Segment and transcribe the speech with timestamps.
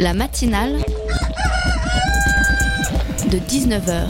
[0.00, 0.84] La matinale
[3.30, 4.06] de 19h.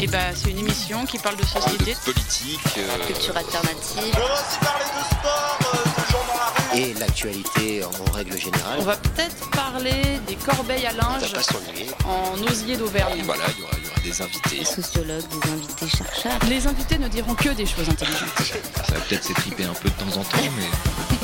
[0.00, 4.14] Et bah, c'est une émission qui parle de société, politique, euh, Culture alternative.
[4.14, 6.80] On va aussi parler de sport, euh, de gens dans la rue.
[6.80, 8.78] et l'actualité en règle générale.
[8.80, 13.22] On va peut-être parler des corbeilles à linge pas en osier d'Auvergne.
[13.24, 14.64] voilà, il y aura, il y aura des invités.
[14.64, 16.38] Sociologues, des invités chercheurs.
[16.48, 18.28] Les invités ne diront que des choses intelligentes.
[18.38, 21.23] Ça va peut-être s'étriper un peu de temps en temps, mais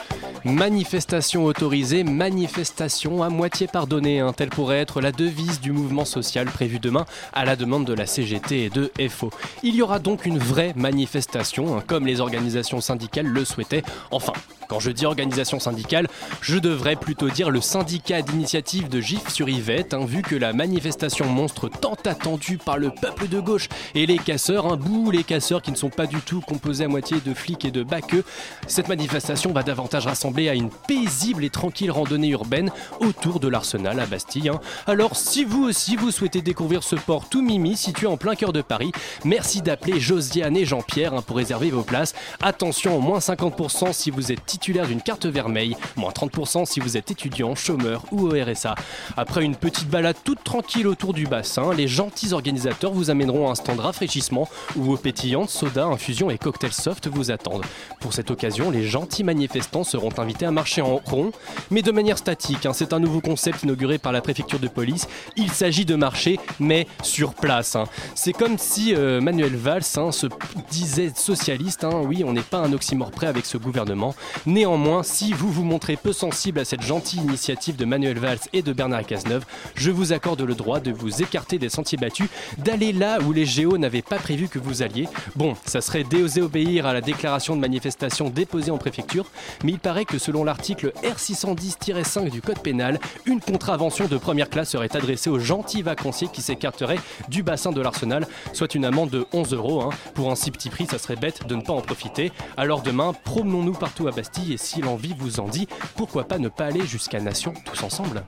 [0.43, 6.47] Manifestation autorisée, manifestation à moitié pardonnée, hein, telle pourrait être la devise du mouvement social
[6.47, 9.29] prévu demain à la demande de la CGT et de FO.
[9.61, 13.83] Il y aura donc une vraie manifestation, hein, comme les organisations syndicales le souhaitaient.
[14.09, 14.33] Enfin,
[14.67, 16.07] quand je dis organisation syndicale,
[16.41, 20.53] je devrais plutôt dire le syndicat d'initiative de GIF sur Yvette, hein, vu que la
[20.53, 25.23] manifestation monstre tant attendue par le peuple de gauche et les casseurs, un bout les
[25.23, 28.23] casseurs qui ne sont pas du tout composés à moitié de flics et de baqueux,
[28.65, 33.99] cette manifestation va davantage rassembler à une paisible et tranquille randonnée urbaine autour de l'arsenal
[33.99, 34.49] à Bastille.
[34.49, 34.59] hein.
[34.87, 38.53] Alors si vous aussi vous souhaitez découvrir ce port tout mimi situé en plein cœur
[38.53, 38.91] de Paris,
[39.25, 42.13] merci d'appeler Josiane et Jean-Pierre hein, pour réserver vos places.
[42.41, 47.11] Attention, moins 50% si vous êtes titulaire d'une carte vermeille, moins 30% si vous êtes
[47.11, 48.75] étudiant, chômeur ou au RSA.
[49.17, 53.51] Après une petite balade toute tranquille autour du bassin, les gentils organisateurs vous amèneront à
[53.51, 57.65] un stand rafraîchissement où eau pétillante, soda, infusion et cocktail soft vous attendent.
[57.99, 61.31] Pour cette occasion, les gentils manifestants seront invités à marcher en rond,
[61.69, 62.65] mais de manière statique.
[62.65, 62.73] hein.
[62.73, 65.07] C'est un nouveau concept inauguré par la préfecture de police.
[65.35, 67.75] Il s'agit de marcher, mais sur place.
[67.75, 67.85] hein.
[68.15, 70.27] C'est comme si euh, Manuel Valls hein, se
[70.69, 71.85] disait socialiste.
[72.05, 74.15] Oui, on n'est pas un oxymore près avec ce gouvernement.
[74.45, 78.61] Néanmoins, si vous vous montrez peu sensible à cette gentille initiative de Manuel Valls et
[78.61, 79.45] de Bernard Cazeneuve,
[79.75, 83.45] je vous accorde le droit de vous écarter des sentiers battus, d'aller là où les
[83.45, 85.07] géos n'avaient pas prévu que vous alliez.
[85.35, 89.25] Bon, ça serait déoser obéir à la déclaration de manifestation déposée en préfecture,
[89.63, 94.71] mais il paraît que selon l'article R610-5 du Code pénal, une contravention de première classe
[94.71, 96.99] serait adressée aux gentils vacanciers qui s'écarteraient
[97.29, 99.81] du bassin de l'arsenal, soit une amende de 11 euros.
[99.81, 99.89] hein.
[100.13, 102.31] Pour un si petit prix, ça serait bête de ne pas en profiter.
[102.57, 106.49] Alors demain, promenons-nous partout à Bastille et si l'envie vous en dit, pourquoi pas ne
[106.49, 108.23] pas aller jusqu'à Nation tous ensemble?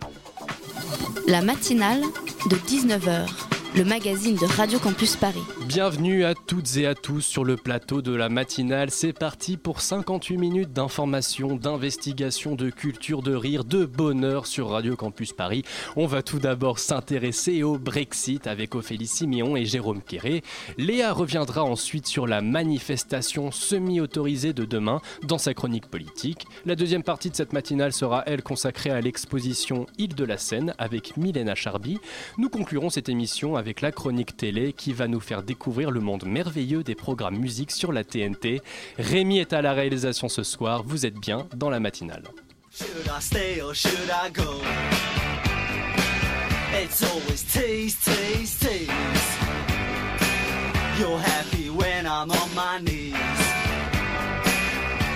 [1.28, 2.02] La matinale
[2.50, 3.28] de 19h,
[3.76, 5.42] le magazine de Radio Campus Paris.
[5.66, 8.92] Bienvenue à toutes et à tous sur le plateau de la matinale.
[8.92, 14.96] C'est parti pour 58 minutes d'information, d'investigation, de culture, de rire, de bonheur sur Radio
[14.96, 15.64] Campus Paris.
[15.96, 20.44] On va tout d'abord s'intéresser au Brexit avec Ophélie Siméon et Jérôme Quéré.
[20.78, 26.46] Léa reviendra ensuite sur la manifestation semi-autorisée de demain dans sa chronique politique.
[26.68, 30.76] La deuxième partie de cette matinale sera, elle, consacrée à l'exposition Île de la Seine
[30.78, 31.98] avec Milena Charby.
[32.38, 36.26] Nous conclurons cette émission avec la chronique télé qui va nous faire découvrir le monde
[36.26, 38.62] merveilleux des programmes musique sur la TNT.
[38.98, 42.24] Rémi est à la réalisation ce soir, vous êtes bien dans la matinale.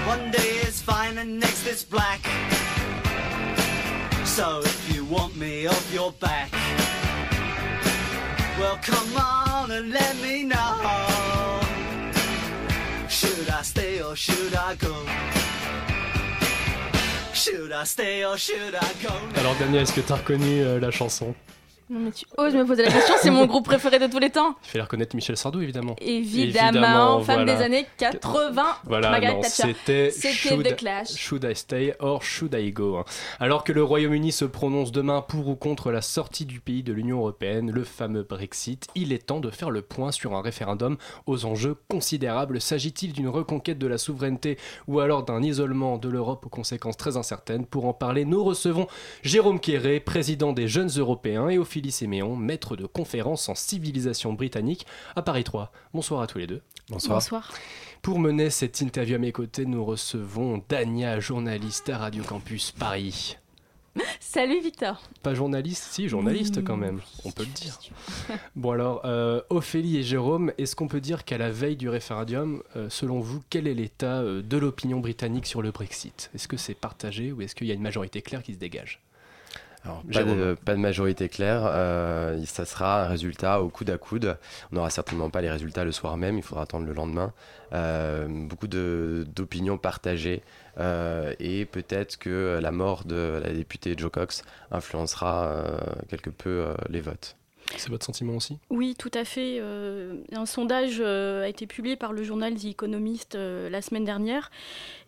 [0.08, 2.22] One day fine and next black.
[4.24, 6.50] So if you want me off your back,
[8.60, 11.60] well come on and let me know.
[13.10, 14.96] Should I stay or should I go?
[17.34, 19.14] Should I stay or should I go?
[19.40, 21.34] Alors Daniel, est-ce que tu as reconnu euh, la chanson?
[21.90, 24.30] Non mais tu oses me poser la question, c'est mon groupe préféré de tous les
[24.30, 24.56] temps.
[24.66, 25.96] Il fallait reconnaître Michel Sardou évidemment.
[26.02, 27.56] Évidemment, Évidemment, femme voilà.
[27.56, 29.74] des années 80, Voilà, Margaret Thatcher.
[29.74, 31.16] c'était The Clash.
[31.16, 33.06] should I stay or should I go hein.
[33.40, 36.92] Alors que le Royaume-Uni se prononce demain pour ou contre la sortie du pays de
[36.92, 40.98] l'Union Européenne, le fameux Brexit, il est temps de faire le point sur un référendum
[41.26, 42.60] aux enjeux considérables.
[42.60, 47.16] S'agit-il d'une reconquête de la souveraineté ou alors d'un isolement de l'Europe aux conséquences très
[47.16, 47.66] incertaines?
[47.66, 48.88] Pour en parler, nous recevons
[49.24, 54.88] Jérôme Quéré, président des Jeunes Européens, et Ophélie Séméon, maître de conférences en civilisation britannique
[55.16, 55.72] à Paris 3.
[55.94, 56.64] Bonsoir à tous les deux.
[56.90, 57.22] Bonsoir.
[58.02, 63.38] Pour mener cette interview à mes côtés, nous recevons Dania, journaliste à Radio Campus Paris.
[64.20, 65.00] Salut Victor.
[65.22, 67.80] Pas journaliste, si, journaliste quand même, on peut le dire.
[68.56, 72.64] Bon alors, euh, Ophélie et Jérôme, est-ce qu'on peut dire qu'à la veille du référendum,
[72.76, 76.32] euh, selon vous, quel est l'état euh, de l'opinion britannique sur le Brexit?
[76.34, 79.00] Est-ce que c'est partagé ou est-ce qu'il y a une majorité claire qui se dégage?
[79.88, 83.98] Alors, pas, de, pas de majorité claire, euh, ça sera un résultat au coude à
[83.98, 84.38] coude.
[84.72, 87.34] On n'aura certainement pas les résultats le soir même, il faudra attendre le lendemain.
[87.74, 90.42] Euh, beaucoup d'opinions partagées
[90.80, 96.74] euh, et peut-être que la mort de la députée Joe Cox influencera euh, quelque peu
[96.90, 97.36] les votes.
[97.76, 98.58] C'est votre sentiment aussi?
[98.70, 99.58] Oui, tout à fait.
[99.60, 104.06] Euh, un sondage euh, a été publié par le journal The Economist euh, la semaine
[104.06, 104.52] dernière.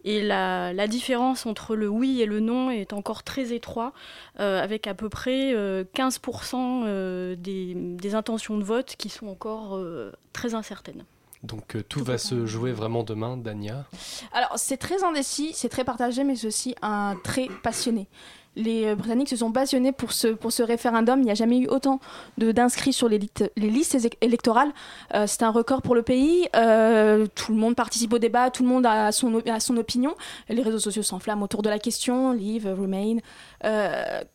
[0.03, 3.93] Et la, la différence entre le oui et le non est encore très étroite,
[4.39, 9.27] euh, avec à peu près euh, 15% euh, des, des intentions de vote qui sont
[9.27, 11.05] encore euh, très incertaines.
[11.43, 13.85] Donc euh, tout va se jouer vraiment demain, Dania?
[14.33, 18.07] Alors, c'est très indécis, c'est très partagé, mais c'est aussi un très passionné.
[18.55, 21.19] Les euh, Britanniques se sont passionnés pour ce, pour ce référendum.
[21.19, 21.99] Il n'y a jamais eu autant
[22.37, 23.19] d'inscrits sur les,
[23.57, 24.71] listes éle- électorales.
[25.13, 26.47] Euh, c'est un record pour le pays.
[26.55, 29.35] Euh, tout le monde participe au débat, tout le monde a son,
[29.77, 30.15] opinion.
[30.49, 32.33] Les réseaux sociaux s'enflamment autour de la question.
[32.33, 33.17] Leave, remain.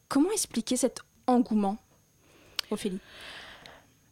[0.09, 1.79] Comment expliquer cet engouement,
[2.71, 3.01] Ophélie?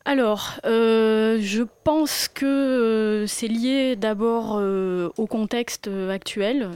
[0.04, 6.68] Alors, euh, je pense que euh, c'est lié d'abord euh, au contexte euh, actuel,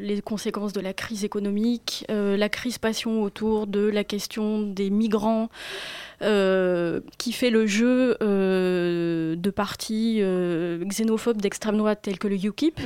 [0.00, 5.48] les conséquences de la crise économique, la crispation autour de la question des migrants,
[6.20, 12.80] qui fait le jeu euh, de partis euh, xénophobes d'extrême droite tels que le UKIP,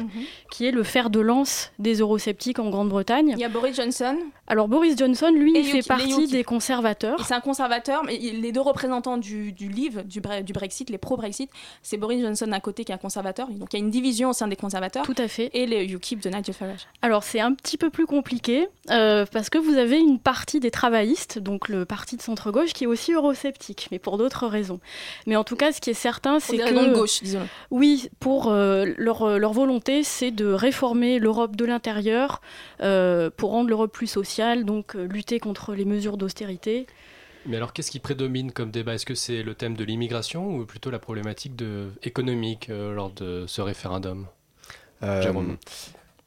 [0.50, 3.32] qui est le fer de lance des eurosceptiques en Grande-Bretagne.
[3.36, 4.16] Il y a Boris Johnson.
[4.46, 7.24] Alors Boris Johnson, lui, Et il fait UKIP, partie des conservateurs.
[7.26, 10.90] C'est un conservateur, mais il- les deux représentants du, du Leave, du, Bre- du Brexit,
[10.90, 11.50] les pro-Brexit,
[11.82, 13.48] c'est Boris Johnson d'un côté qui est un conservateur.
[13.48, 15.04] Donc il y a une division au sein des conservateurs.
[15.04, 15.50] Tout à fait.
[15.54, 16.86] Et les UKIP de Nigel Farage.
[17.02, 20.70] Alors c'est un petit peu plus compliqué euh, parce que vous avez une partie des
[20.70, 24.80] travaillistes, donc le parti de centre-gauche, qui est aussi eurosceptique, mais pour d'autres raisons.
[25.26, 27.46] Mais en tout cas, ce qui est certain, c'est que de gauche, disons.
[27.70, 32.40] oui, pour euh, leur, euh, leur volonté, c'est de réformer l'Europe de l'intérieur
[32.80, 36.86] euh, pour rendre l'Europe plus sociale, donc lutter contre les mesures d'austérité.
[37.46, 38.94] Mais alors qu'est-ce qui prédomine comme débat?
[38.94, 41.90] Est-ce que c'est le thème de l'immigration ou plutôt la problématique de...
[42.02, 44.26] économique euh, lors de ce référendum?
[45.02, 45.56] Euh, Jérôme.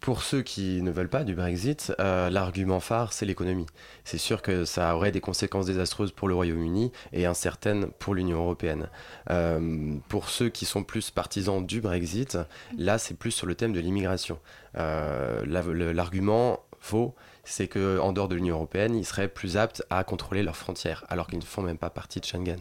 [0.06, 3.66] Pour ceux qui ne veulent pas du Brexit, euh, l'argument phare, c'est l'économie.
[4.04, 8.38] C'est sûr que ça aurait des conséquences désastreuses pour le Royaume-Uni et incertaines pour l'Union
[8.38, 8.88] européenne.
[9.31, 12.38] Euh, pour ceux qui sont plus partisans du Brexit,
[12.78, 14.38] là, c'est plus sur le thème de l'immigration.
[14.78, 17.16] Euh, L'argument faux,
[17.46, 21.28] c'est qu'en dehors de l'Union européenne, ils seraient plus aptes à contrôler leurs frontières, alors
[21.28, 22.58] qu'ils ne font même pas partie de Schengen.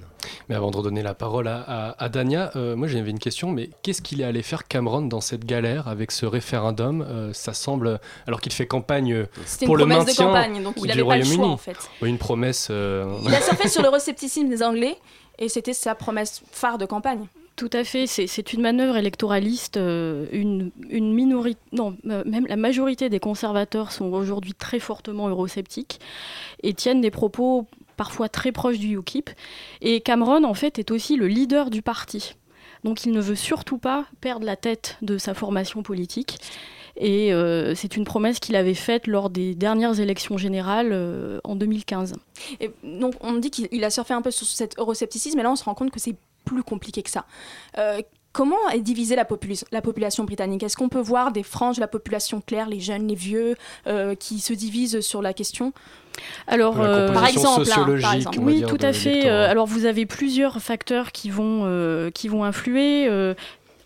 [0.48, 3.50] Mais avant de redonner la parole à, à- à Dania, euh, moi j'avais une question,
[3.50, 7.02] mais qu'est-ce qu'il est allé faire Cameron dans cette galère avec ce référendum?
[7.02, 9.26] Euh, Ça semble, alors qu'il fait campagne euh,
[9.64, 11.52] pour le promesse de maintien campagne, donc il du n'avait pas le choix Royaume-Uni.
[11.54, 11.76] en fait.
[12.02, 12.68] Oui, une promesse.
[12.70, 14.96] euh, Il a surfé sur le récepticisme des Anglais
[15.38, 17.26] et c'était sa promesse phare de campagne.
[17.56, 19.76] Tout à fait, c'est une manœuvre électoraliste.
[19.76, 26.00] euh, une, minorité, non, euh, même la majorité des conservateurs sont aujourd'hui très fortement eurosceptiques
[26.64, 27.66] et tiennent des propos
[27.96, 29.30] parfois très proches du UKIP.
[29.82, 32.34] Et Cameron, en fait, est aussi le leader du parti.
[32.82, 36.38] Donc il ne veut surtout pas perdre la tête de sa formation politique.
[36.96, 42.14] Et euh, c'est une promesse qu'il avait faite lors des dernières élections générales en 2015.
[42.60, 45.52] Et donc on dit qu'il il a surfé un peu sur cet euroscepticisme, mais là
[45.52, 47.24] on se rend compte que c'est plus compliqué que ça.
[47.78, 48.00] Euh,
[48.32, 50.62] comment est divisée la, population- la population britannique?
[50.62, 53.54] Est-ce qu'on peut voir des franges de la population claire, les jeunes, les vieux,
[53.86, 55.72] euh, qui se divisent sur la question?
[56.46, 58.38] Alors, euh, par exemple, hein, par exemple.
[58.40, 59.28] Oui, tout à fait.
[59.28, 63.08] Euh, alors, vous avez plusieurs facteurs qui vont, euh, qui vont influer.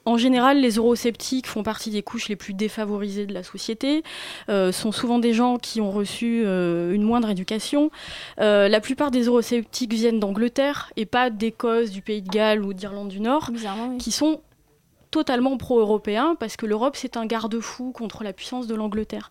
[0.04, 4.02] En général, les eurosceptiques font partie des couches les plus défavorisées de la société,
[4.48, 7.90] euh, sont souvent des gens qui ont reçu euh, une moindre éducation.
[8.40, 12.72] Euh, la plupart des eurosceptiques viennent d'Angleterre et pas d'Écosse, du Pays de Galles ou
[12.72, 13.98] d'Irlande du Nord, oui.
[13.98, 14.40] qui sont
[15.10, 19.30] totalement pro-européens parce que l'Europe c'est un garde-fou contre la puissance de l'Angleterre.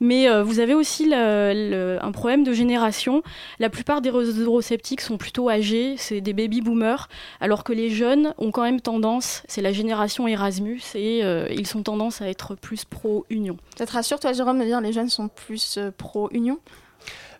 [0.00, 3.22] Mais euh, vous avez aussi un problème de génération.
[3.58, 7.08] La plupart des eurosceptiques sont plutôt âgés, c'est des baby-boomers,
[7.40, 11.66] alors que les jeunes ont quand même tendance, c'est la génération Erasmus, et euh, ils
[11.66, 13.56] sont tendance à être plus pro-Union.
[13.76, 16.58] Ça te rassure, toi, Jérôme, de dire les jeunes sont plus euh, pro-union?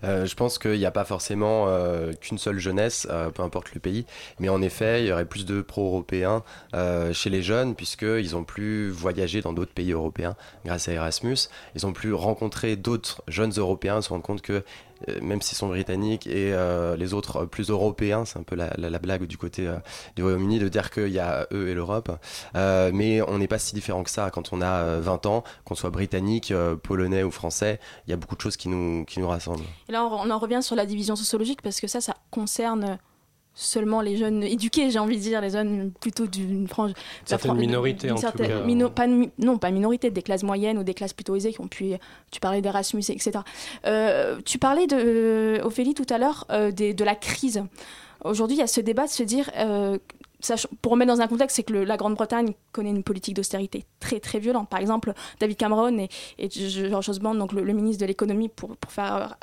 [0.05, 3.73] Euh, je pense qu'il n'y a pas forcément euh, qu'une seule jeunesse, euh, peu importe
[3.75, 4.05] le pays,
[4.39, 6.43] mais en effet, il y aurait plus de pro-européens
[7.13, 11.37] chez les jeunes, puisqu'ils ont plus voyagé dans d'autres pays européens grâce à Erasmus.
[11.75, 14.65] Ils ont plus rencontré d'autres jeunes européens, se rendent compte que
[15.23, 18.73] même s'ils sont britanniques et euh, les autres euh, plus européens, c'est un peu la,
[18.79, 19.77] la- la blague du côté euh,
[20.17, 22.11] du Royaume-Uni de dire qu'il y a eux et l'Europe,
[22.57, 25.45] Euh, mais on n'est pas si différent que ça quand on a euh, 20 ans,
[25.65, 29.05] qu'on soit britannique, euh, polonais ou français, il y a beaucoup de choses qui nous,
[29.05, 29.65] qui nous rassemblent.
[29.89, 32.99] Et là, on en revient sur la division sociologique parce que ça, ça concerne
[33.55, 36.93] seulement les jeunes éduqués, j'ai envie de dire, les jeunes plutôt d'une frange.
[37.25, 38.61] Certaines fran- minorités, en tout certaine cas.
[38.63, 41.61] mino- pas de non, pas minorité, des classes moyennes ou des classes plutôt aisées qui
[41.61, 41.93] ont pu.
[42.33, 43.31] Tu parlais d'Erasmus, etc.
[43.87, 47.63] Euh, tu parlais de Ophélie tout à l'heure euh, de la crise.
[48.25, 49.51] Aujourd'hui, il y a ce débat de se dire.
[50.83, 54.21] Pour remettre dans un contexte, c'est que le- la Grande-Bretagne connaît une politique d'austérité très
[54.21, 54.69] très violente.
[54.69, 56.09] Par exemple, David Cameron et,
[56.39, 59.37] et George Osborne, donc le, le ministre de l'économie, pour, pour faire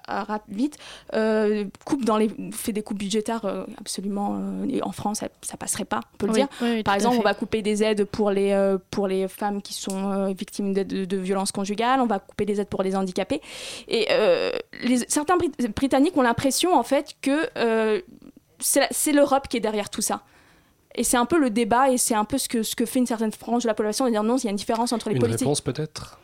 [0.50, 0.78] vite,
[1.14, 4.38] euh, coupe dans les, fait des coupes budgétaires euh, absolument.
[4.40, 6.48] euh, et en France, ça, ça passerait pas, on peut le Oui, dire.
[6.62, 9.74] oui, Par exemple, on va couper des aides pour les, euh, pour les femmes qui
[9.74, 13.42] sont victimes de, de- de violences conjugales, on va couper des aides pour les handicapés.
[13.88, 14.08] Et
[14.84, 17.50] les, certains Brit- Britanniques ont l'impression, en fait, que
[18.60, 20.22] c'est l'Europe qui est derrière tout ça.
[20.96, 23.00] Et c'est un peu le débat et c'est un peu ce que, ce que fait
[23.00, 25.10] une certaine frange de la population de dire non, il y a une différence entre
[25.10, 25.42] les Une politiques.
[25.42, 26.20] réponse peut-être?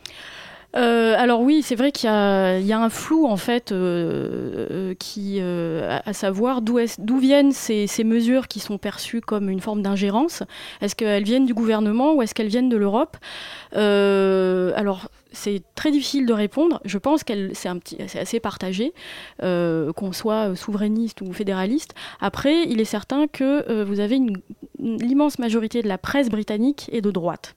[0.75, 3.71] Euh, alors oui, c'est vrai qu'il y, a il y a un flou en fait
[3.71, 8.59] euh, euh, qui, euh, à, à savoir d'où est- d'où viennent ces, ces mesures qui
[8.59, 10.43] sont perçues comme une forme d'ingérence.
[10.81, 13.15] Est-ce qu'elles viennent du gouvernement ou est-ce qu'elles viennent de l'Europe?
[13.75, 16.81] Euh, Alors c'est très difficile de répondre.
[16.83, 18.93] Je pense qu'elle c'est un petit, c'est assez partagé,
[19.43, 21.93] euh, qu'on soit souverainiste ou fédéraliste.
[22.19, 24.19] Après, il est certain que euh, vous avez
[24.79, 27.55] l'immense majorité de la presse britannique est de droite.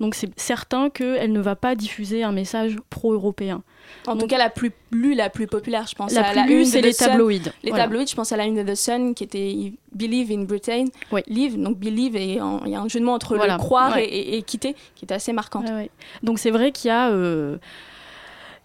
[0.00, 3.62] Donc c'est certain qu'elle ne va pas diffuser un message pro-européen.
[4.06, 6.12] En tout cas, la plus lue, la plus populaire, je pense.
[6.12, 7.08] La à plus lue, c'est The les Sun.
[7.08, 7.52] tabloïds.
[7.62, 7.84] Les Voilà.
[7.84, 10.84] tabloïds, je pense à la une de The Sun qui était Believe in Britain.
[11.10, 11.20] Oui.
[11.26, 13.54] Live, donc Believe, et il y a un jeu de mots entre Voilà.
[13.54, 14.04] le croire Ouais.
[14.04, 15.62] et, et- et quitter qui était assez marquant.
[15.64, 15.90] Ouais.
[16.22, 17.58] Donc c'est vrai qu'il y a, euh,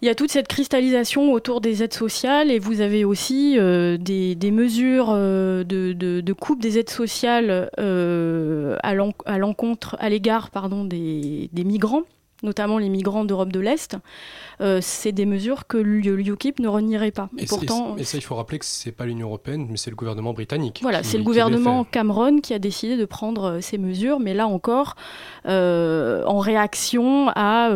[0.00, 3.96] il y a toute cette cristallisation autour des aides sociales et vous avez aussi euh,
[3.98, 9.38] des, des mesures euh, de, de- de coupe des aides sociales euh, à l'en- à
[9.38, 12.02] l'encontre, à l'égard pardon, des, des migrants
[12.44, 13.96] notamment les migrants d'Europe de l'Est,
[14.80, 17.28] c'est des mesures que l'UKIP ne renierait pas.
[17.36, 19.96] Et, pourtant, et ça, il faut rappeler que c'est pas l'Union européenne, mais c'est le
[19.96, 20.78] gouvernement britannique.
[20.80, 21.82] Voilà, c'est le gouvernement.
[21.82, 24.94] Cameron qui a décidé de prendre ces mesures, mais là encore,
[25.46, 27.70] en réaction à,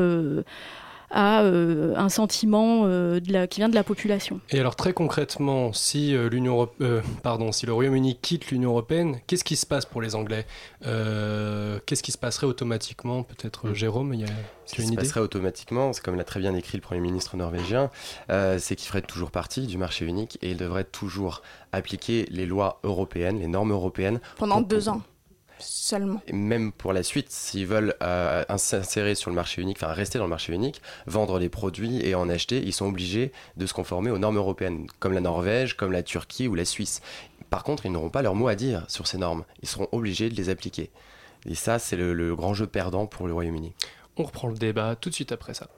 [1.12, 4.40] à euh, un sentiment euh, de la- qui vient de la population.
[4.50, 9.20] Et alors très concrètement, si euh, l'Union euh, pardon, si le Royaume-Uni quitte l'Union européenne,
[9.26, 10.46] qu'est-ce qui se passe pour les Anglais?
[10.86, 13.22] Euh, Qu'est-ce qui se passerait automatiquement?
[13.22, 14.28] Peut-être Jérôme, il y a
[14.66, 17.00] Ce tu as qui se passerait automatiquement, c'est comme l'a très bien décrit le Premier
[17.00, 17.90] ministre norvégien,
[18.30, 21.42] euh, c'est qu'il ferait toujours partie du marché unique et il devrait toujours
[21.72, 24.20] appliquer les lois européennes, les normes européennes.
[24.38, 25.02] Pendant pour- deux ans
[25.62, 26.20] seulement.
[26.26, 30.18] Et même pour la suite, s'ils veulent euh, s'insérer sur le marché unique, enfin rester
[30.18, 33.74] dans le marché unique, vendre les produits et en acheter, ils sont obligés de se
[33.74, 37.00] conformer aux normes européennes, comme la Norvège, comme la Turquie ou la Suisse.
[37.50, 39.44] Par contre, ils n'auront pas leur mot à dire sur ces normes.
[39.62, 40.90] Ils seront obligés de les appliquer.
[41.46, 43.72] Et ça, c'est le, le grand jeu perdant pour le Royaume-Uni.
[44.16, 45.68] On reprend le débat tout de suite après ça.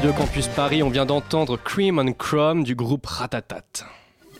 [0.00, 3.84] Radio Campus Paris, on vient d'entendre Cream and Chrome du groupe Ratatat.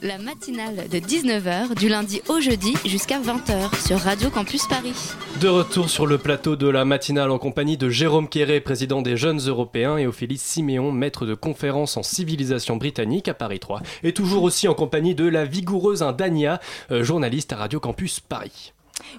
[0.00, 4.94] La matinale de 19h du lundi au jeudi jusqu'à 20h sur Radio Campus Paris.
[5.42, 9.18] De retour sur le plateau de la matinale en compagnie de Jérôme Quéré, président des
[9.18, 13.82] Jeunes Européens, et Ophélie Siméon, maître de conférence en civilisation britannique à Paris 3.
[14.02, 16.58] Et toujours aussi en compagnie de la vigoureuse Indania,
[16.90, 18.72] euh, journaliste à Radio Campus Paris.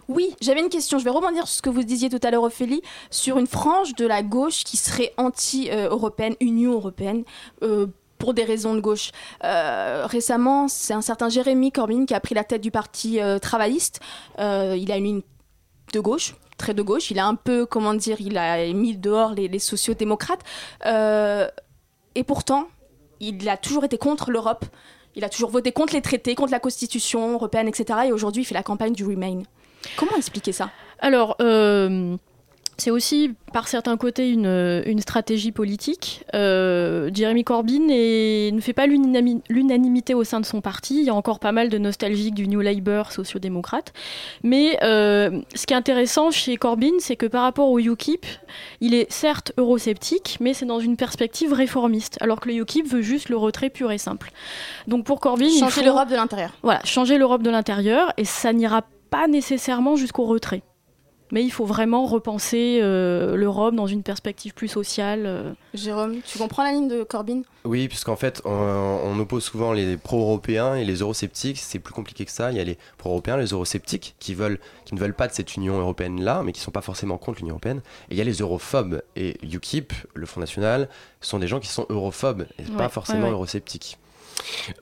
[0.07, 0.99] Oui, j'avais une question.
[0.99, 3.95] Je vais rebondir sur ce que vous disiez tout à l'heure, Ophélie, sur une frange
[3.95, 7.23] de la gauche qui serait anti-européenne, Union européenne.
[7.63, 9.09] euh, pour des raisons de gauche.
[9.43, 13.39] Euh, récemment, c'est un certain Jérémy Corbyn qui a pris la tête du parti euh,
[13.39, 13.99] travailliste.
[14.37, 15.21] Il a une ligne
[15.91, 17.09] de gauche, très de gauche.
[17.09, 20.43] Il a un peu, comment dire, il a mis dehors les, les sociodémocrates.
[22.13, 22.67] Et pourtant,
[23.19, 24.65] il a toujours été contre l'Europe.
[25.15, 28.01] Il a toujours voté contre les traités, contre la Constitution européenne, etc.
[28.05, 29.41] Et aujourd'hui, il fait la campagne du Remain.
[29.97, 30.69] Comment expliquer ça?
[30.99, 32.15] Alors, euh,
[32.77, 36.23] c'est aussi par certains côtés une, une stratégie politique.
[36.33, 40.99] Euh, Jeremy Corbyn est- ne fait pas l'unanimi- l'unanimité au sein de son parti.
[40.99, 43.93] Il y a encore pas mal de nostalgiques du New Labour sociodémocrate.
[44.43, 48.25] Mais euh, ce qui est intéressant chez Corbyn, c'est que par rapport au UKIP,
[48.79, 53.01] il est certes eurosceptique, mais c'est dans une perspective réformiste, alors que le UKIP veut
[53.03, 54.31] juste le retrait pur et simple.
[54.87, 56.51] Donc pour Corbyn, Changer l'Europe de l'intérieur.
[56.63, 58.87] voilà, changer l'Europe de l'intérieur et ça n'ira pas
[59.27, 60.63] nécessairement jusqu'au retrait.
[61.33, 65.23] Mais il faut vraiment repenser euh, l'Europe dans une perspective plus sociale.
[65.25, 65.53] euh.
[65.73, 67.43] Jérôme, tu comprends la ligne de Corbyn?
[67.63, 71.57] Oui, puisqu'en fait, on, on oppose souvent les pro-européens et les eurosceptiques.
[71.57, 72.51] C'est plus compliqué que ça.
[72.51, 75.55] Il y a les pro-européens, les eurosceptiques, qui, veulent, qui ne veulent pas de cette
[75.55, 77.81] Union européenne-là, mais qui ne sont pas forcément contre l'Union européenne.
[78.09, 79.01] Et il y a les europhobes.
[79.15, 80.89] Et UKIP, le Front National,
[81.21, 83.31] sont des gens qui sont europhobes et Ouais, pas forcément ouais, ouais.
[83.31, 83.97] eurosceptiques.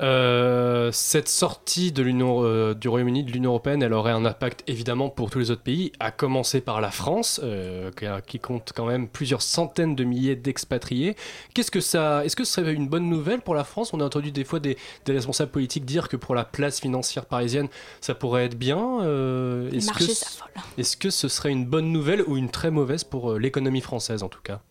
[0.01, 4.63] Euh, cette sortie de l'Union, euh, du Royaume-Uni de l'Union européenne, elle aurait un impact
[4.67, 7.91] évidemment pour tous les autres pays, à commencer par la France, euh,
[8.25, 11.15] qui, compte quand même plusieurs centaines de milliers d'expatriés.
[11.53, 13.93] Qu'est-ce que ça, est-ce que ce serait une bonne nouvelle pour la France?
[13.93, 17.25] On a entendu des fois des, des responsables politiques dire que pour la place financière
[17.25, 17.67] parisienne,
[18.01, 18.99] ça pourrait être bien.
[19.71, 20.51] est-ce que, s'affole.
[20.77, 24.29] est-ce que ce serait une bonne nouvelle ou une très mauvaise pour l'économie française en
[24.29, 24.61] tout cas?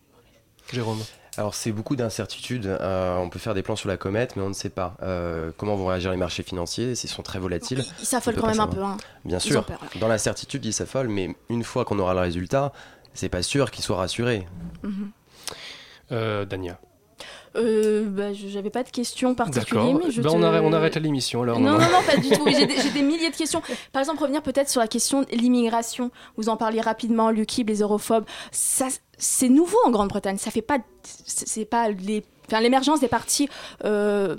[0.71, 0.99] Jérôme.
[1.37, 2.65] Alors c'est beaucoup d'incertitudes.
[2.65, 5.51] Euh, on peut faire des plans sur la comète, mais on ne sait pas euh,
[5.57, 6.95] comment vont réagir les marchés financiers.
[6.95, 8.81] S'ils sont très volatiles, Ils s'affolent quand même un peu.
[8.83, 8.97] hein.
[9.25, 9.63] bien Ils sûr.
[9.63, 9.79] peur.
[9.99, 12.73] Dans l'incertitude, ils s'affolent, mais une fois qu'on aura le résultat,
[13.13, 14.47] c'est pas sûr qu'ils soient rassurés.
[14.83, 15.11] Mhm.
[16.11, 16.79] Euh, Dania.
[17.55, 20.95] Euh, bah, j'avais pas de questions particulières, mais je Bah, te- on, arrête, on arrête
[20.97, 21.59] l'émission alors.
[21.59, 22.45] Non, non, non, pas du tout.
[22.47, 23.61] J'ai des, j'ai des milliers de questions.
[23.91, 26.11] Par exemple, revenir peut-être sur la question de l'immigration.
[26.37, 28.25] Vous en parliez rapidement, l'UKIP, les europhobes.
[28.51, 30.37] Ça, c'est nouveau en Grande-Bretagne.
[30.37, 33.49] Ça fait pas, c'est pas les, enfin, l'émergence des partis
[33.85, 34.35] euh,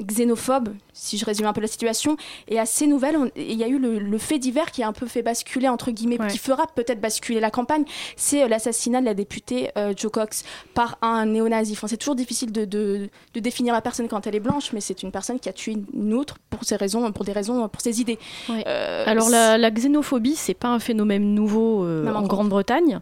[0.00, 2.16] xénophobes, si je résume un peu la situation,
[2.48, 3.16] est assez nouvelle.
[3.36, 5.90] Il y a eu le, le fait divers qui a un peu fait basculer entre
[5.90, 6.28] guillemets, Ouais.
[6.28, 7.84] qui fera peut-être basculer la campagne.
[8.16, 11.72] C'est euh, l'assassinat de la députée euh, Jo Cox par un néo-nazi.
[11.72, 14.80] Enfin, c'est toujours difficile de, de, de définir la personne quand elle est blanche, mais
[14.80, 17.80] c'est une personne qui a tué une autre pour ses raisons, pour des raisons, pour
[17.82, 18.18] ses idées.
[18.48, 18.64] Ouais.
[18.66, 22.22] Euh, Alors la, la xénophobie, c'est pas un phénomène nouveau en.
[22.26, 23.00] Grande-Bretagne,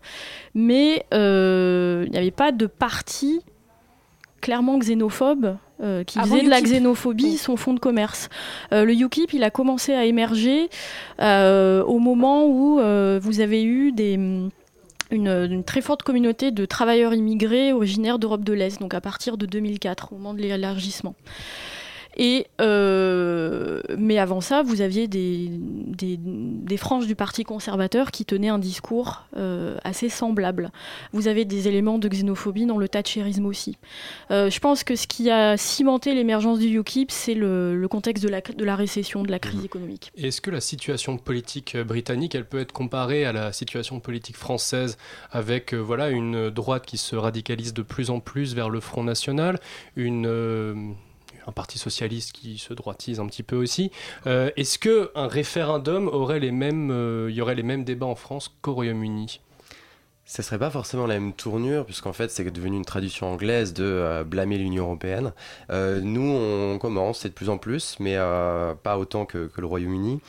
[0.54, 3.40] mais il n'y avait pas de parti
[4.42, 8.28] clairement xénophobe euh, qui faisait de la xénophobie son fond de commerce.
[8.72, 10.68] Euh, le UKIP, il a commencé à émerger
[11.22, 12.76] euh, au moment où
[13.20, 14.18] vous avez eu des
[15.10, 19.36] une, une très forte communauté de travailleurs immigrés originaires d'Europe de l'Est, donc à partir
[19.36, 21.14] de 2004, au moment de l'élargissement.
[22.16, 25.50] Et euh, mais avant ça, vous aviez des,
[25.92, 30.70] des, des franges du Parti conservateur qui tenaient un discours euh, assez semblable.
[31.12, 33.78] Vous avez des éléments de xénophobie dans le thatcherisme aussi.
[34.30, 38.24] Euh, je pense que ce qui a cimenté l'émergence du UKIP, c'est le, le contexte
[38.24, 40.10] de la, de la récession, de la crise économique.
[40.16, 44.36] Est-ce que la situation politique euh, britannique, elle peut être comparée à la situation politique
[44.36, 44.98] française,
[45.30, 49.04] avec euh, voilà une droite qui se radicalise de plus en plus vers le Front
[49.04, 49.58] National,
[49.96, 50.94] une
[51.46, 53.90] un parti socialiste qui se droitise un petit peu aussi.
[54.26, 58.14] Euh, Est-ce que un référendum aurait les mêmes, euh, y aurait les mêmes débats en
[58.14, 59.40] France qu'au Royaume-Uni?
[60.24, 63.84] Ce serait pas forcément la même tournure, puisqu'en fait c'est devenu une tradition anglaise de
[63.84, 65.32] euh, blâmer l'Union Européenne.
[65.70, 69.60] Euh, nous, on commence, c'est de plus en plus, mais euh, pas autant que, que
[69.60, 70.20] le Royaume-Uni.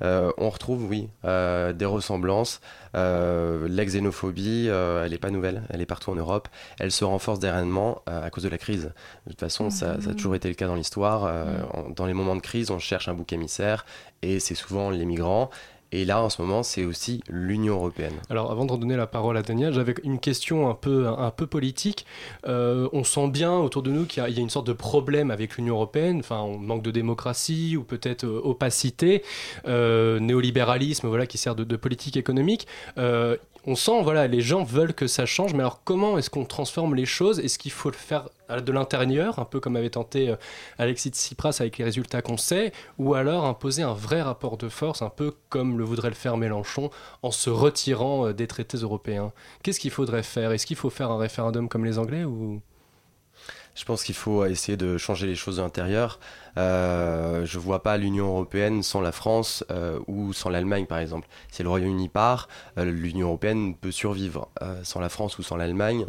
[0.00, 2.60] On retrouve, oui, des ressemblances.
[2.94, 6.48] La xénophobie, elle n'est pas nouvelle, elle est partout en Europe.
[6.80, 8.92] Elle se renforce dernièrement à cause de la crise.
[9.26, 11.22] De toute façon, ça, ça a toujours été le cas dans l'histoire.
[11.72, 13.86] En- dans les moments de crise, on cherche un bouc émissaire,
[14.22, 15.50] et c'est souvent les migrants.
[15.92, 18.14] Et là, en ce moment, c'est aussi l'Union Européenne.
[18.30, 21.46] Alors, avant de redonner la parole à Daniel, j'avais une question un peu, un, peu
[21.46, 22.06] politique.
[22.46, 25.56] Euh, on sent bien autour de nous qu'il y, a- une sorte de problème avec
[25.56, 26.20] l'Union européenne.
[26.20, 29.22] Enfin, on manque de démocratie ou peut-être euh, opacité,
[29.68, 32.66] euh, néolibéralisme, voilà, qui sert de politique économique.
[33.64, 36.96] On sent, voilà, les gens veulent que ça change, mais alors comment est-ce qu'on transforme
[36.96, 37.38] les choses?
[37.38, 40.36] Est-ce qu'il faut le faire de l'intérieur, un peu comme avait tenté euh,
[40.78, 45.00] Alexis Tsipras avec les résultats qu'on sait, ou alors imposer un vrai rapport de force,
[45.00, 46.90] un peu comme le voudrait le faire Mélenchon,
[47.22, 49.32] en se retirant euh, des traités européens?
[49.62, 50.50] Qu'est-ce qu'il faudrait faire?
[50.50, 52.24] Est-ce qu'il faut faire un référendum comme les Anglais
[53.74, 56.20] je pense qu'il faut essayer de changer les choses de l'intérieur.
[56.58, 61.28] Euh, je vois pas l'Union européenne sans la France euh, ou sans l'Allemagne, par exemple.
[61.50, 64.48] Si le Royaume-Uni part, euh, l'Union européenne peut survivre.
[64.62, 66.06] Euh, sans la France ou sans l'Allemagne,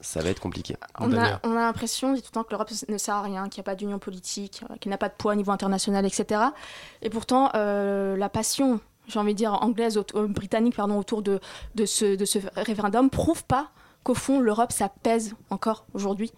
[0.00, 0.76] ça va être compliqué.
[1.00, 3.48] On a, on a l'impression, dit tout le temps, que l'Europe ne sert à rien,
[3.48, 6.40] qu'il n'y a pas d'union politique, qu'il n'a pas de poids au niveau international, etc.
[7.02, 11.22] Et pourtant, euh, la passion, j'ai envie de dire anglaise, aut- euh, britannique, pardon, autour
[11.22, 11.40] de,
[11.74, 13.70] de, ce, de ce référendum, prouve pas
[14.04, 16.32] qu'au fond, l'Europe, ça pèse encore aujourd'hui.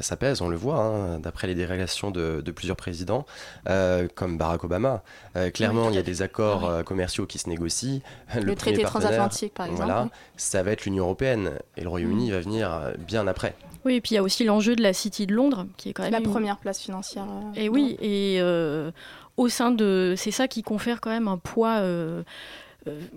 [0.00, 3.26] Ça pèse, on le voit, hein, d'après les dérélations de, de plusieurs présidents,
[3.68, 5.02] euh, comme Barack Obama.
[5.36, 6.80] Euh, clairement, Oui, il y a des accords Ah oui.
[6.80, 8.00] euh, commerciaux qui se négocient.
[8.34, 9.84] Le, traité transatlantique, par exemple.
[9.84, 13.54] Voilà, ça va être l'Union européenne et le Royaume-Uni va venir bien après.
[13.84, 15.92] Oui, et puis il y a aussi l'enjeu de la City de Londres, qui est
[15.92, 17.24] quand même La une- première place financière.
[17.24, 18.90] euh, Et oui, et euh,
[19.36, 20.14] au sein de.
[20.16, 21.78] C'est ça qui confère quand même un poids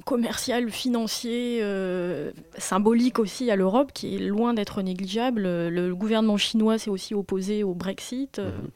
[0.06, 5.44] commercial, financier, euh, symbolique aussi à l'Europe, qui est loin d'être négligeable.
[5.44, 8.40] Le gouvernement chinois s'est aussi opposé au Brexit.
[8.40, 8.68] euh, Mhm.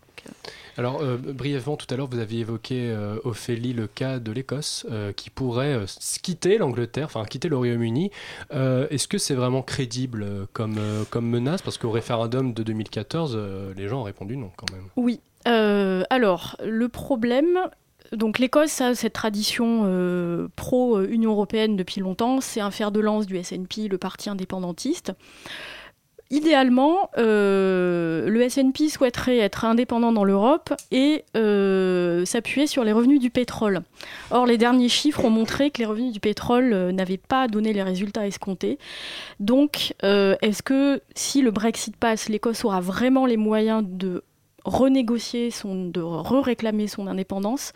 [0.78, 4.86] Alors, euh, brièvement, tout à l'heure, vous aviez évoqué, euh, Ophélie, le cas de l'Écosse,
[4.92, 5.86] euh, qui pourrait euh,
[6.24, 8.12] quitter l'Angleterre, enfin quitter le Royaume-Uni.
[8.54, 11.62] Euh, Est-ce que c'est vraiment crédible euh, comme, euh, comme menace?
[11.62, 14.86] Parce qu'au référendum de 2014, euh, les gens ont répondu non quand même.
[14.98, 15.22] Oui.
[15.48, 17.60] Euh, alors, le problème.
[18.12, 22.42] Donc, l'Écosse a cette tradition euh, pro-Union européenne depuis longtemps.
[22.42, 25.12] C'est un fer de lance du SNP, le parti indépendantiste.
[26.32, 33.20] Idéalement, euh, le SNP souhaiterait être indépendant dans l'Europe et euh, s'appuyer sur les revenus
[33.20, 33.82] du pétrole.
[34.32, 37.84] Or, les derniers chiffres ont montré que les revenus du pétrole n'avaient pas donné les
[37.84, 38.80] résultats escomptés.
[39.40, 44.24] Donc, est-ce que si le Brexit passe, l'Écosse aura vraiment les moyens de
[44.66, 47.72] renégocier, son, de re-réclamer son indépendance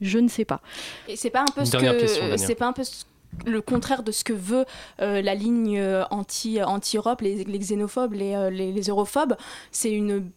[0.00, 0.60] Je ne sais pas.
[1.08, 1.78] Et c'est pas un peu Une ce que
[2.38, 3.04] c'est pas un peu ce-
[3.46, 4.64] le contraire de ce que veut
[5.00, 9.36] euh, la ligne euh, anti anti Europe, les, les xénophobes, les, euh, les, les europhobes.
[9.72, 10.30] C'est une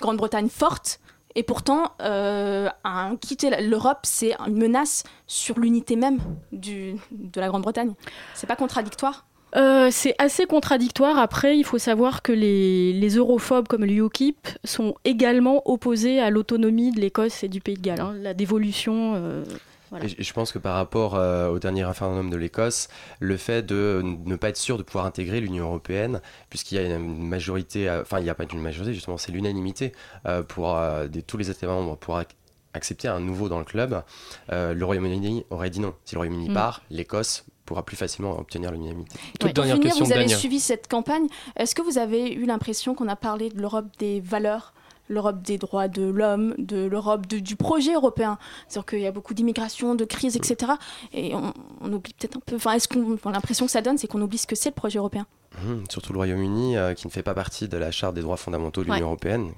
[0.00, 1.00] Grande-Bretagne forte.
[1.34, 6.18] Et pourtant, euh, un- quitter l'Europe, c'est une menace sur l'unité même
[6.52, 7.92] du, de la Grande-Bretagne.
[8.34, 9.26] C'est pas contradictoire?
[9.56, 11.18] Euh, c'est assez contradictoire.
[11.18, 16.30] Après, il faut savoir que les, les europhobes comme le UKIP sont également opposés à
[16.30, 19.14] l'autonomie de l'Écosse et du Pays de Galles, hein, la dévolution.
[19.16, 19.44] euh,
[19.90, 20.04] Voilà.
[20.04, 22.88] Et je- pense que par rapport euh, au dernier référendum de l'Écosse,
[23.20, 26.82] le fait de ne pas être sûr de pouvoir intégrer l'Union européenne, puisqu'il y a
[26.82, 29.92] une majorité, euh, enfin il n'y a pas une majorité, justement c'est l'unanimité
[30.26, 30.76] euh, pour
[31.08, 32.34] des- tous les États membres pour ac-
[32.74, 34.02] accepter un nouveau dans le club,
[34.50, 35.94] le Royaume-Uni aurait dit non.
[36.04, 36.54] Si le Royaume-Uni Mm.
[36.54, 39.10] part, l'Écosse pourra plus facilement obtenir l'unanimité.
[39.38, 39.52] Toute Ouais.
[39.52, 40.36] Pour dernière finir, question vous avez Dania.
[40.38, 41.26] suivi cette campagne.
[41.56, 44.72] Est-ce que vous avez eu l'impression qu'on a parlé de l'Europe des valeurs,
[45.08, 48.38] l'Europe des droits de l'homme, de l'Europe du projet européen?
[48.68, 50.72] C'est-à-dire qu'il y a beaucoup d'immigration, de crise, etc.
[51.12, 51.52] Et on,
[51.82, 52.56] on oublie peut-être un peu.
[52.56, 54.74] Enfin, est-ce qu'on enfin, l'impression que ça donne, c'est qu'on oublie ce que c'est le
[54.74, 55.26] projet européen?
[55.64, 58.36] Mhm, surtout le Royaume-Uni euh, qui ne fait pas partie de la charte des droits
[58.36, 59.02] fondamentaux de l'Union Ouais.
[59.04, 59.52] européenne.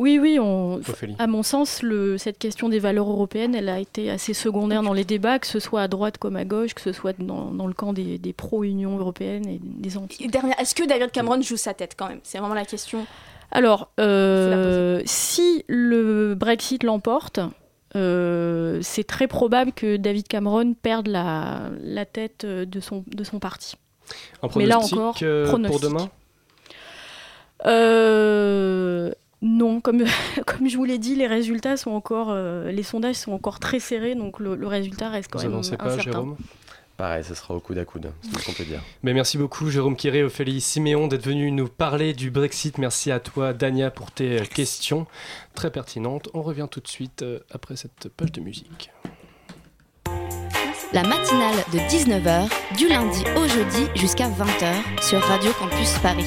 [0.00, 0.80] Oui, oui, on...
[1.18, 4.94] À mon sens, le- cette question des valeurs européennes, elle a été assez secondaire dans
[4.94, 7.66] les débats, que ce soit à droite comme à gauche, que ce soit dans, dans
[7.66, 10.24] le camp des, des pro-Union européenne et des anti.
[10.58, 12.20] Est-ce que David Cameron joue sa tête quand même?
[12.22, 13.06] C'est vraiment la question.
[13.50, 17.40] Alors, euh, si le Brexit l'emporte,
[17.94, 23.38] euh, c'est très probable que David Cameron perde la, la tête de son, de son
[23.38, 23.76] parti.
[24.42, 25.82] Un Mais là pronostic encore, euh, pour pronostic.
[25.82, 26.10] demain?
[27.66, 30.04] Euh, non, comme,
[30.46, 33.80] comme je vous l'ai dit, les résultats sont encore, euh, les sondages sont encore très
[33.80, 36.10] serrés, donc le, le résultat reste quand Vous même avancez pas, incertain.
[36.12, 36.36] Jérôme?
[36.96, 38.82] Pareil, ce sera au coude à coude, c'est tout ce qu'on peut dire.
[39.02, 42.76] Mais merci beaucoup Jérôme Quiré, Ophélie Siméon d'être venu nous parler du Brexit.
[42.76, 45.06] Merci à toi Dania pour tes euh, questions
[45.54, 46.28] très pertinentes.
[46.34, 48.90] On revient tout de suite euh, après cette page de musique.
[50.92, 56.26] La matinale de 19h, du lundi au jeudi jusqu'à 20h sur Radio Campus Paris.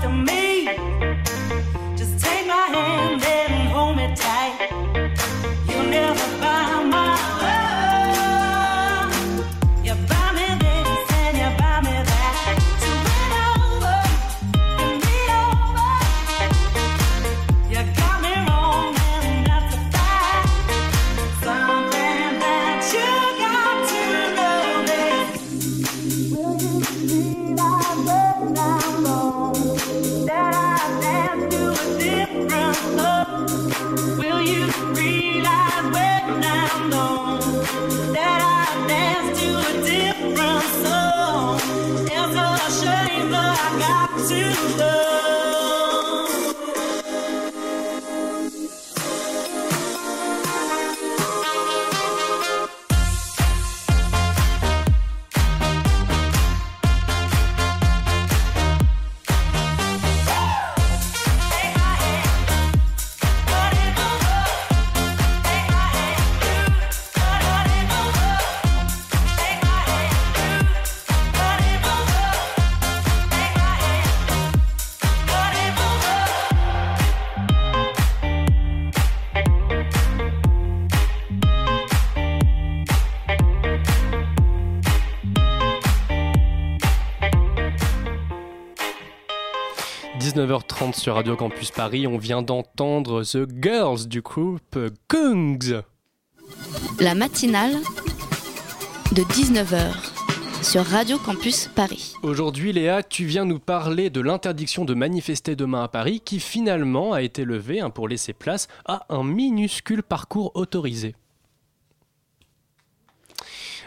[0.00, 0.49] To me.
[91.00, 95.80] Sur Radio Campus Paris, on vient d'entendre The Girls du groupe Kungs.
[97.00, 97.72] La matinale
[99.12, 99.94] de 19h
[100.62, 102.12] sur Radio Campus Paris.
[102.22, 107.14] Aujourd'hui, Léa, tu viens nous parler de l'interdiction de manifester demain à Paris qui finalement
[107.14, 111.14] a été levée hein, pour laisser place à un minuscule parcours autorisé.